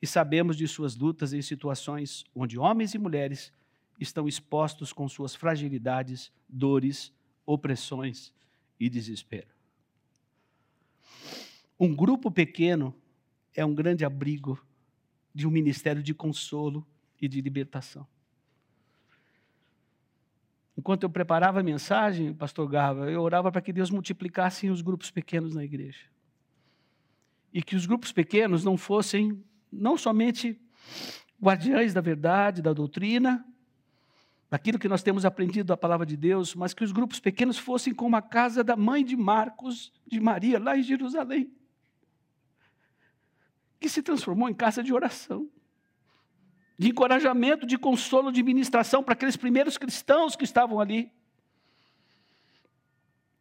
e 0.00 0.06
sabemos 0.06 0.56
de 0.56 0.66
suas 0.66 0.96
lutas 0.96 1.34
em 1.34 1.42
situações 1.42 2.24
onde 2.34 2.58
homens 2.58 2.94
e 2.94 2.98
mulheres 2.98 3.52
estão 4.00 4.26
expostos 4.26 4.94
com 4.94 5.06
suas 5.08 5.34
fragilidades, 5.34 6.32
dores, 6.48 7.12
opressões 7.44 8.32
e 8.80 8.88
desespero. 8.88 9.54
Um 11.78 11.94
grupo 11.94 12.30
pequeno 12.30 12.94
é 13.54 13.64
um 13.64 13.74
grande 13.74 14.06
abrigo 14.06 14.58
de 15.34 15.46
um 15.46 15.50
ministério 15.50 16.02
de 16.02 16.14
consolo 16.14 16.86
e 17.20 17.28
de 17.28 17.42
libertação. 17.42 18.06
Enquanto 20.76 21.04
eu 21.04 21.10
preparava 21.10 21.60
a 21.60 21.62
mensagem, 21.62 22.34
pastor 22.34 22.68
Garva, 22.68 23.10
eu 23.10 23.22
orava 23.22 23.50
para 23.50 23.62
que 23.62 23.72
Deus 23.72 23.90
multiplicasse 23.90 24.68
os 24.68 24.82
grupos 24.82 25.10
pequenos 25.10 25.54
na 25.54 25.64
igreja. 25.64 26.06
e 27.52 27.62
que 27.62 27.74
os 27.74 27.86
grupos 27.86 28.12
pequenos 28.12 28.62
não 28.64 28.76
fossem 28.76 29.42
não 29.72 29.96
somente 29.96 30.60
guardiães 31.40 31.94
da 31.94 32.02
verdade, 32.02 32.60
da 32.60 32.74
doutrina, 32.74 33.46
daquilo 34.50 34.78
que 34.78 34.88
nós 34.88 35.02
temos 35.02 35.24
aprendido 35.24 35.68
da 35.68 35.76
palavra 35.76 36.04
de 36.04 36.18
Deus, 36.18 36.54
mas 36.54 36.74
que 36.74 36.84
os 36.84 36.92
grupos 36.92 37.18
pequenos 37.18 37.56
fossem 37.56 37.94
como 37.94 38.14
a 38.14 38.20
casa 38.20 38.62
da 38.62 38.76
mãe 38.76 39.02
de 39.02 39.16
Marcos, 39.16 39.90
de 40.06 40.20
Maria, 40.20 40.58
lá 40.58 40.76
em 40.76 40.82
Jerusalém, 40.82 41.50
que 43.80 43.88
se 43.88 44.02
transformou 44.02 44.50
em 44.50 44.54
casa 44.54 44.82
de 44.82 44.92
oração, 44.92 45.48
de 46.78 46.88
encorajamento, 46.88 47.66
de 47.66 47.78
consolo, 47.78 48.30
de 48.30 48.42
ministração 48.42 49.02
para 49.02 49.14
aqueles 49.14 49.36
primeiros 49.36 49.78
cristãos 49.78 50.36
que 50.36 50.44
estavam 50.44 50.78
ali. 50.78 51.10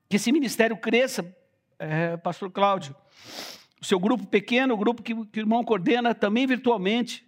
Que 0.07 0.15
esse 0.15 0.31
ministério 0.31 0.77
cresça, 0.77 1.35
é, 1.77 2.15
Pastor 2.17 2.49
Cláudio, 2.51 2.95
o 3.81 3.85
seu 3.85 3.99
grupo 3.99 4.25
pequeno, 4.25 4.73
o 4.73 4.77
grupo 4.77 5.03
que, 5.03 5.13
que 5.27 5.39
o 5.39 5.41
irmão 5.41 5.63
coordena 5.63 6.15
também 6.15 6.47
virtualmente, 6.47 7.27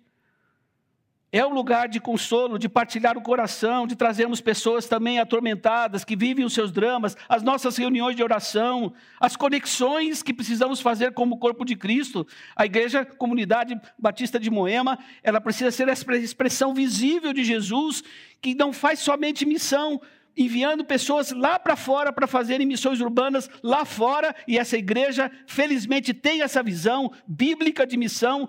é 1.38 1.46
um 1.46 1.54
lugar 1.54 1.88
de 1.88 2.00
consolo, 2.00 2.58
de 2.58 2.68
partilhar 2.68 3.18
o 3.18 3.22
coração, 3.22 3.86
de 3.86 3.96
trazermos 3.96 4.42
pessoas 4.42 4.88
também 4.88 5.20
atormentadas, 5.20 6.04
que 6.04 6.16
vivem 6.16 6.46
os 6.46 6.54
seus 6.54 6.72
dramas, 6.72 7.16
as 7.30 7.44
nossas 7.44 7.78
reuniões 7.78 8.16
de 8.16 8.24
oração, 8.24 8.94
as 9.20 9.36
conexões 9.36 10.24
que 10.24 10.34
precisamos 10.34 10.80
fazer 10.80 11.14
como 11.14 11.38
corpo 11.38 11.64
de 11.64 11.76
Cristo. 11.76 12.26
A 12.56 12.66
Igreja 12.66 13.06
Comunidade 13.06 13.80
Batista 14.00 14.40
de 14.40 14.50
Moema, 14.50 14.98
ela 15.22 15.40
precisa 15.40 15.72
ser 15.72 15.88
essa 15.88 16.16
expressão 16.16 16.74
visível 16.74 17.34
de 17.34 17.44
Jesus, 17.44 18.04
que 18.42 18.56
não 18.56 18.72
faz 18.74 19.00
somente 19.00 19.46
missão, 19.46 20.02
enviando 20.38 20.86
pessoas 20.86 21.32
lá 21.32 21.58
para 21.58 21.76
fora 21.76 22.14
para 22.14 22.28
fazerem 22.28 22.68
missões 22.68 23.02
urbanas 23.02 23.50
lá 23.64 23.84
fora, 23.84 24.36
e 24.48 24.58
essa 24.58 24.78
igreja, 24.78 25.32
felizmente, 25.48 26.14
tem 26.14 26.44
essa 26.44 26.62
visão 26.62 27.12
bíblica 27.28 27.88
de 27.88 27.98
missão. 27.98 28.48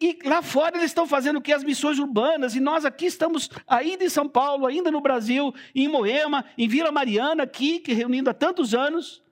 E 0.00 0.18
lá 0.24 0.42
fora 0.42 0.76
eles 0.76 0.90
estão 0.90 1.06
fazendo 1.06 1.36
o 1.36 1.40
que? 1.40 1.52
As 1.52 1.62
missões 1.62 1.98
urbanas, 1.98 2.56
e 2.56 2.60
nós 2.60 2.84
aqui 2.84 3.06
estamos 3.06 3.48
ainda 3.68 4.04
em 4.04 4.08
São 4.08 4.28
Paulo, 4.28 4.66
ainda 4.66 4.90
no 4.90 5.00
Brasil, 5.00 5.54
em 5.74 5.86
Moema, 5.86 6.44
em 6.58 6.66
Vila 6.66 6.90
Mariana, 6.90 7.44
aqui, 7.44 7.78
que 7.78 7.92
reunindo 7.92 8.28
há 8.28 8.34
tantos 8.34 8.74
anos, 8.74 9.22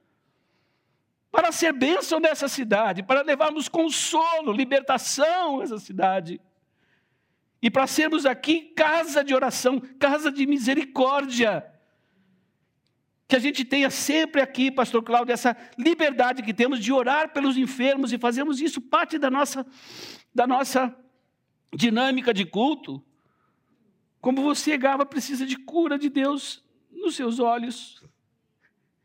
para 1.33 1.53
ser 1.53 1.73
bênção 1.73 2.21
nessa 2.21 2.49
cidade, 2.49 3.03
para 3.03 3.23
levarmos 3.23 3.69
consolo, 3.69 4.53
libertação 4.53 5.61
a 5.61 5.65
essa 5.65 5.79
cidade. 5.79 6.41
E 7.63 7.71
para 7.71 7.87
sermos 7.87 8.25
aqui 8.25 8.73
casa 8.75 9.23
de 9.23 9.35
oração, 9.35 9.81
casa 9.99 10.33
de 10.33 10.47
misericórdia 10.47 11.70
que 13.31 13.37
a 13.37 13.39
gente 13.39 13.65
tenha 13.65 13.89
sempre 13.91 14.41
aqui, 14.41 14.73
Pastor 14.73 15.05
Cláudio, 15.05 15.33
essa 15.33 15.57
liberdade 15.79 16.43
que 16.43 16.53
temos 16.53 16.81
de 16.81 16.93
orar 16.93 17.33
pelos 17.33 17.57
enfermos 17.57 18.13
e 18.13 18.19
fazermos 18.19 18.61
isso 18.61 18.81
parte 18.81 19.19
da 19.19 19.31
nossa, 19.31 19.65
da 20.35 20.49
nossa 20.49 20.93
dinâmica 21.73 22.35
de 22.35 22.45
culto. 22.45 23.01
Como 24.21 24.43
você, 24.43 24.77
Gava, 24.77 25.07
precisa 25.07 25.47
de 25.47 25.57
cura 25.57 25.97
de 25.97 26.09
Deus 26.09 26.65
nos 26.91 27.15
seus 27.15 27.39
olhos. 27.39 28.03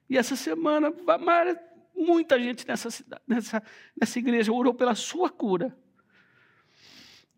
E 0.09 0.17
essa 0.17 0.35
semana, 0.35 0.91
muita 1.95 2.39
gente 2.39 2.67
nessa, 2.67 2.89
nessa, 3.27 3.61
nessa 3.95 4.17
igreja 4.17 4.51
orou 4.51 4.73
pela 4.73 4.95
sua 4.95 5.29
cura. 5.29 5.77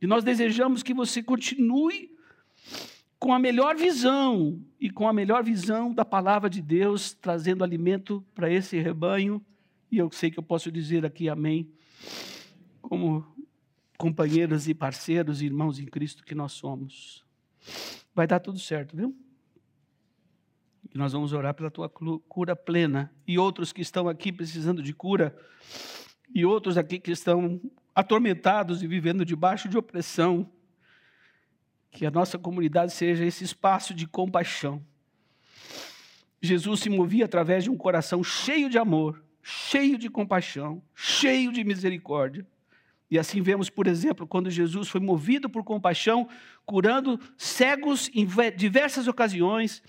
E 0.01 0.07
nós 0.07 0.23
desejamos 0.23 0.81
que 0.81 0.93
você 0.93 1.21
continue 1.21 2.15
com 3.19 3.33
a 3.33 3.39
melhor 3.39 3.75
visão 3.75 4.59
e 4.79 4.89
com 4.89 5.07
a 5.07 5.13
melhor 5.13 5.43
visão 5.43 5.93
da 5.93 6.05
palavra 6.05 6.49
de 6.49 6.61
Deus, 6.61 7.13
trazendo 7.13 7.63
alimento 7.63 8.23
para 8.35 8.51
esse 8.51 8.79
rebanho. 8.79 9.43
E 9.91 9.97
eu 9.97 10.11
sei 10.11 10.29
que 10.29 10.37
eu 10.37 10.43
posso 10.43 10.71
dizer 10.71 11.05
aqui 11.05 11.29
amém, 11.29 11.71
como 12.81 13.25
companheiros 13.97 14.67
e 14.67 14.73
parceiros, 14.73 15.41
irmãos 15.41 15.79
em 15.79 15.85
Cristo 15.85 16.23
que 16.23 16.35
nós 16.35 16.51
somos. 16.51 17.25
Vai 18.13 18.27
dar 18.27 18.39
tudo 18.39 18.59
certo, 18.59 18.95
viu? 18.95 19.15
E 20.93 20.97
nós 20.97 21.13
vamos 21.13 21.33
orar 21.33 21.53
pela 21.53 21.71
tua 21.71 21.89
cura 21.89 22.55
plena. 22.55 23.11
E 23.27 23.37
outros 23.37 23.73
que 23.73 23.81
estão 23.81 24.07
aqui 24.07 24.31
precisando 24.31 24.81
de 24.81 24.93
cura, 24.93 25.35
e 26.33 26.45
outros 26.45 26.77
aqui 26.77 26.99
que 26.99 27.11
estão 27.11 27.59
atormentados 27.95 28.83
e 28.83 28.87
vivendo 28.87 29.25
debaixo 29.25 29.67
de 29.67 29.77
opressão, 29.77 30.49
que 31.97 32.05
a 32.05 32.11
nossa 32.11 32.37
comunidade 32.37 32.93
seja 32.93 33.25
esse 33.25 33.43
espaço 33.43 33.91
de 33.91 34.05
compaixão. 34.05 34.85
Jesus 36.39 36.81
se 36.81 36.91
movia 36.91 37.25
através 37.25 37.63
de 37.63 37.71
um 37.71 37.75
coração 37.75 38.23
cheio 38.23 38.69
de 38.69 38.77
amor, 38.77 39.23
cheio 39.41 39.97
de 39.97 40.07
compaixão, 40.07 40.79
cheio 40.93 41.51
de 41.51 41.63
misericórdia. 41.63 42.45
E 43.09 43.17
assim 43.17 43.41
vemos, 43.41 43.67
por 43.67 43.87
exemplo, 43.87 44.27
quando 44.27 44.47
Jesus 44.51 44.87
foi 44.87 45.01
movido 45.01 45.49
por 45.49 45.63
compaixão, 45.63 46.29
curando 46.67 47.19
cegos 47.35 48.11
em 48.13 48.27
diversas 48.55 49.07
ocasiões 49.07 49.81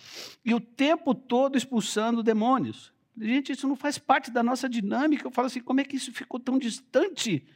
e 0.43 0.55
o 0.55 0.61
tempo 0.61 1.15
todo 1.15 1.59
expulsando 1.59 2.23
demônios. 2.23 2.91
Gente, 3.21 3.53
isso 3.53 3.69
não 3.69 3.77
faz 3.77 3.99
parte 3.99 4.31
da 4.31 4.43
nossa 4.43 4.67
dinâmica. 4.67 5.27
Eu 5.27 5.31
falo 5.31 5.49
assim, 5.49 5.61
como 5.61 5.83
é 5.83 5.85
que 5.85 5.97
isso 5.97 6.11
ficou 6.11 6.41
tão 6.41 6.59
distante 6.59 7.47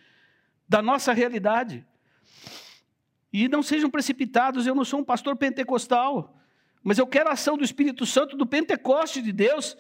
da 0.69 0.83
nossa 0.83 1.15
realidade? 1.15 1.87
E 3.33 3.49
não 3.49 3.63
sejam 3.63 3.89
precipitados, 3.89 4.67
eu 4.67 4.75
não 4.75 4.85
sou 4.85 5.01
um 5.01 5.05
pastor 5.05 5.37
pentecostal, 5.37 6.37
mas 6.83 6.99
eu 6.99 7.07
quero 7.07 7.31
a 7.31 7.33
ação 7.33 7.57
do 7.57 7.65
Espírito 7.65 8.05
Santo, 8.05 8.37
do 8.37 8.47
Pentecoste 8.47 9.23
de 9.23 9.33
Deus, 9.33 9.77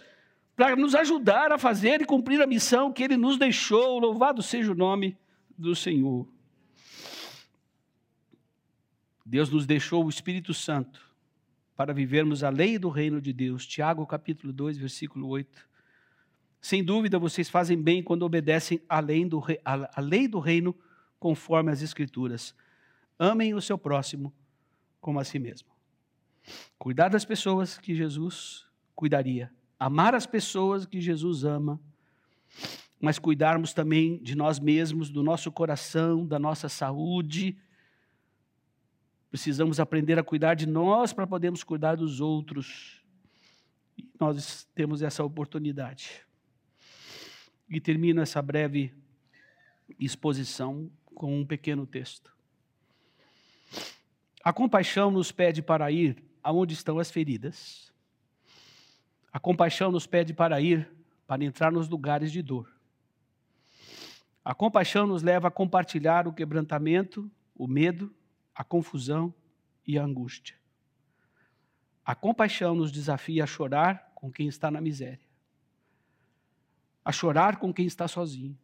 para 0.56 0.74
nos 0.76 0.94
ajudar 0.94 1.52
a 1.52 1.58
fazer 1.58 2.00
e 2.00 2.04
cumprir 2.04 2.40
a 2.40 2.46
missão 2.46 2.92
que 2.92 3.02
Ele 3.02 3.16
nos 3.16 3.36
deixou. 3.36 3.98
Louvado 3.98 4.42
seja 4.42 4.72
o 4.72 4.74
nome 4.74 5.18
do 5.58 5.74
Senhor. 5.74 6.26
Deus 9.24 9.50
nos 9.50 9.66
deixou 9.66 10.04
o 10.04 10.08
Espírito 10.08 10.54
Santo 10.54 11.00
para 11.76 11.92
vivermos 11.92 12.44
a 12.44 12.50
lei 12.50 12.78
do 12.78 12.88
reino 12.88 13.20
de 13.20 13.32
Deus. 13.32 13.66
Tiago 13.66 14.06
capítulo 14.06 14.52
2, 14.52 14.78
versículo 14.78 15.28
8. 15.28 15.68
Sem 16.60 16.84
dúvida, 16.84 17.18
vocês 17.18 17.50
fazem 17.50 17.80
bem 17.80 18.02
quando 18.02 18.22
obedecem 18.22 18.80
a 18.88 19.00
lei 19.00 19.24
do, 19.24 19.42
a 19.64 20.00
lei 20.00 20.28
do 20.28 20.38
reino 20.38 20.76
conforme 21.18 21.72
as 21.72 21.82
Escrituras. 21.82 22.54
Amem 23.24 23.54
o 23.54 23.62
seu 23.62 23.78
próximo 23.78 24.34
como 25.00 25.20
a 25.20 25.24
si 25.24 25.38
mesmo. 25.38 25.68
Cuidar 26.76 27.08
das 27.08 27.24
pessoas 27.24 27.78
que 27.78 27.94
Jesus 27.94 28.66
cuidaria. 28.96 29.48
Amar 29.78 30.12
as 30.12 30.26
pessoas 30.26 30.84
que 30.84 31.00
Jesus 31.00 31.44
ama. 31.44 31.80
Mas 33.00 33.20
cuidarmos 33.20 33.72
também 33.72 34.20
de 34.20 34.34
nós 34.34 34.58
mesmos, 34.58 35.08
do 35.08 35.22
nosso 35.22 35.52
coração, 35.52 36.26
da 36.26 36.36
nossa 36.36 36.68
saúde. 36.68 37.56
Precisamos 39.30 39.78
aprender 39.78 40.18
a 40.18 40.24
cuidar 40.24 40.54
de 40.54 40.66
nós 40.66 41.12
para 41.12 41.24
podermos 41.24 41.62
cuidar 41.62 41.94
dos 41.94 42.20
outros. 42.20 43.04
E 43.96 44.04
nós 44.18 44.68
temos 44.74 45.00
essa 45.00 45.22
oportunidade. 45.22 46.26
E 47.68 47.80
termino 47.80 48.20
essa 48.20 48.42
breve 48.42 48.92
exposição 49.96 50.90
com 51.14 51.38
um 51.38 51.46
pequeno 51.46 51.86
texto. 51.86 52.32
A 54.42 54.52
compaixão 54.52 55.10
nos 55.10 55.30
pede 55.30 55.62
para 55.62 55.90
ir 55.90 56.22
aonde 56.42 56.74
estão 56.74 56.98
as 56.98 57.10
feridas. 57.10 57.92
A 59.32 59.38
compaixão 59.38 59.92
nos 59.92 60.06
pede 60.06 60.34
para 60.34 60.60
ir 60.60 60.90
para 61.26 61.44
entrar 61.44 61.70
nos 61.70 61.88
lugares 61.88 62.32
de 62.32 62.42
dor. 62.42 62.68
A 64.44 64.54
compaixão 64.54 65.06
nos 65.06 65.22
leva 65.22 65.46
a 65.48 65.50
compartilhar 65.50 66.26
o 66.26 66.32
quebrantamento, 66.32 67.30
o 67.54 67.68
medo, 67.68 68.12
a 68.54 68.64
confusão 68.64 69.32
e 69.86 69.96
a 69.96 70.02
angústia. 70.02 70.56
A 72.04 72.14
compaixão 72.14 72.74
nos 72.74 72.90
desafia 72.90 73.44
a 73.44 73.46
chorar 73.46 74.10
com 74.16 74.30
quem 74.30 74.48
está 74.48 74.70
na 74.70 74.80
miséria, 74.80 75.24
a 77.04 77.12
chorar 77.12 77.58
com 77.58 77.72
quem 77.72 77.86
está 77.86 78.08
sozinho, 78.08 78.58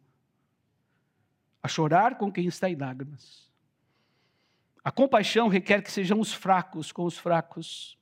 a 1.63 1.67
chorar 1.69 2.17
com 2.17 2.29
quem 2.29 2.47
está 2.47 2.69
em 2.69 2.75
lágrimas, 2.75 3.48
a 4.83 4.91
compaixão 4.91 5.47
requer 5.47 5.81
que 5.81 5.91
sejamos 5.91 6.33
fracos 6.33 6.91
com 6.91 7.03
os 7.03 7.17
fracos, 7.17 7.97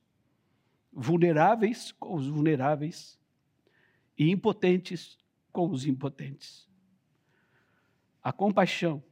vulneráveis 0.92 1.92
com 1.92 2.14
os 2.14 2.26
vulneráveis 2.26 3.18
e 4.16 4.30
impotentes 4.30 5.18
com 5.52 5.70
os 5.70 5.84
impotentes. 5.84 6.68
A 8.22 8.32
compaixão 8.32 9.02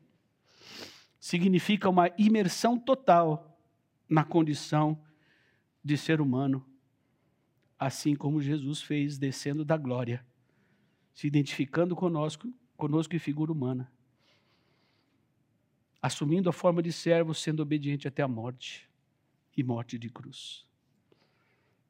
significa 1.18 1.88
uma 1.88 2.10
imersão 2.16 2.78
total 2.78 3.58
na 4.08 4.22
condição 4.22 5.02
de 5.82 5.96
ser 5.96 6.20
humano, 6.20 6.64
assim 7.78 8.14
como 8.14 8.40
Jesus 8.40 8.80
fez 8.80 9.18
descendo 9.18 9.64
da 9.64 9.76
glória, 9.76 10.24
se 11.12 11.26
identificando 11.26 11.96
conosco, 11.96 12.52
conosco 12.76 13.16
em 13.16 13.18
figura 13.18 13.50
humana 13.50 13.90
assumindo 16.06 16.48
a 16.48 16.52
forma 16.52 16.80
de 16.80 16.92
servo, 16.92 17.34
sendo 17.34 17.60
obediente 17.60 18.06
até 18.06 18.22
a 18.22 18.28
morte 18.28 18.88
e 19.56 19.64
morte 19.64 19.98
de 19.98 20.08
cruz. 20.08 20.64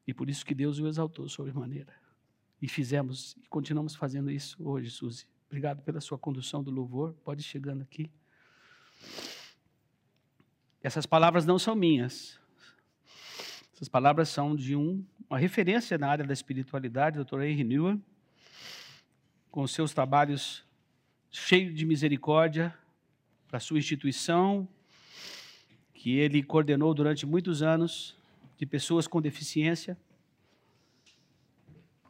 E 0.07 0.13
por 0.13 0.27
isso 0.27 0.43
que 0.43 0.55
Deus 0.55 0.79
o 0.79 0.87
exaltou 0.87 1.29
sobremaneira. 1.29 1.93
E 2.59 2.67
fizemos 2.67 3.37
e 3.43 3.47
continuamos 3.47 3.95
fazendo 3.95 4.31
isso 4.31 4.57
hoje, 4.67 4.89
Suzy. 4.89 5.27
Obrigado 5.45 5.83
pela 5.83 6.01
sua 6.01 6.17
condução 6.17 6.63
do 6.63 6.71
louvor. 6.71 7.13
Pode 7.23 7.41
ir 7.41 7.43
chegando 7.43 7.83
aqui. 7.83 8.09
Essas 10.81 11.05
palavras 11.05 11.45
não 11.45 11.59
são 11.59 11.75
minhas. 11.75 12.39
Essas 13.75 13.87
palavras 13.87 14.29
são 14.29 14.55
de 14.55 14.75
um, 14.75 15.05
uma 15.29 15.37
referência 15.37 15.95
na 15.95 16.09
área 16.09 16.25
da 16.25 16.33
espiritualidade, 16.33 17.23
Dr. 17.23 17.41
Henry 17.41 17.63
Newman, 17.63 18.03
com 19.51 19.67
seus 19.67 19.93
trabalhos 19.93 20.65
cheios 21.29 21.75
de 21.75 21.85
misericórdia 21.85 22.75
para 23.47 23.59
sua 23.59 23.77
instituição, 23.77 24.67
que 25.93 26.17
ele 26.17 26.43
coordenou 26.43 26.93
durante 26.93 27.25
muitos 27.25 27.61
anos, 27.61 28.15
de 28.57 28.65
pessoas 28.65 29.07
com 29.07 29.21
deficiência. 29.21 29.97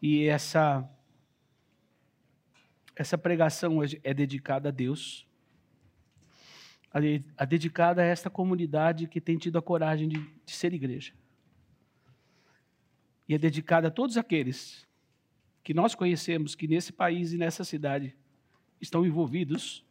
E 0.02 0.26
essa 0.26 0.90
essa 2.96 3.16
pregação 3.16 3.78
hoje 3.78 4.02
é 4.04 4.12
dedicada 4.12 4.70
a 4.70 4.72
Deus, 4.72 5.28
a 7.38 7.46
dedicada 7.46 8.02
a 8.02 8.06
esta 8.06 8.28
comunidade 8.28 9.08
que 9.08 9.22
tem 9.22 9.38
tido 9.38 9.60
a 9.60 9.62
coragem 9.62 10.10
de, 10.10 10.20
de 10.44 10.52
ser 10.52 10.74
igreja. 10.74 11.14
E 13.30 13.36
é 13.36 13.38
dedicada 13.38 13.90
a 13.90 13.92
todos 13.92 14.18
aqueles 14.18 14.88
que 15.64 15.76
nós 15.76 15.94
conhecemos 15.94 16.56
que 16.56 16.68
nesse 16.68 16.92
país 16.92 17.34
e 17.34 17.38
nessa 17.38 17.64
cidade 17.64 18.16
estão 18.82 19.06
envolvidos 19.06 19.86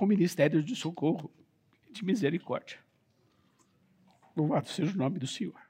com 0.00 0.06
ministérios 0.06 0.64
de 0.64 0.74
socorro 0.74 1.30
e 1.86 1.92
de 1.92 2.02
misericórdia. 2.02 2.78
Louvado 4.34 4.66
seja 4.66 4.94
o 4.94 4.96
nome 4.96 5.18
do 5.18 5.26
Senhor. 5.26 5.60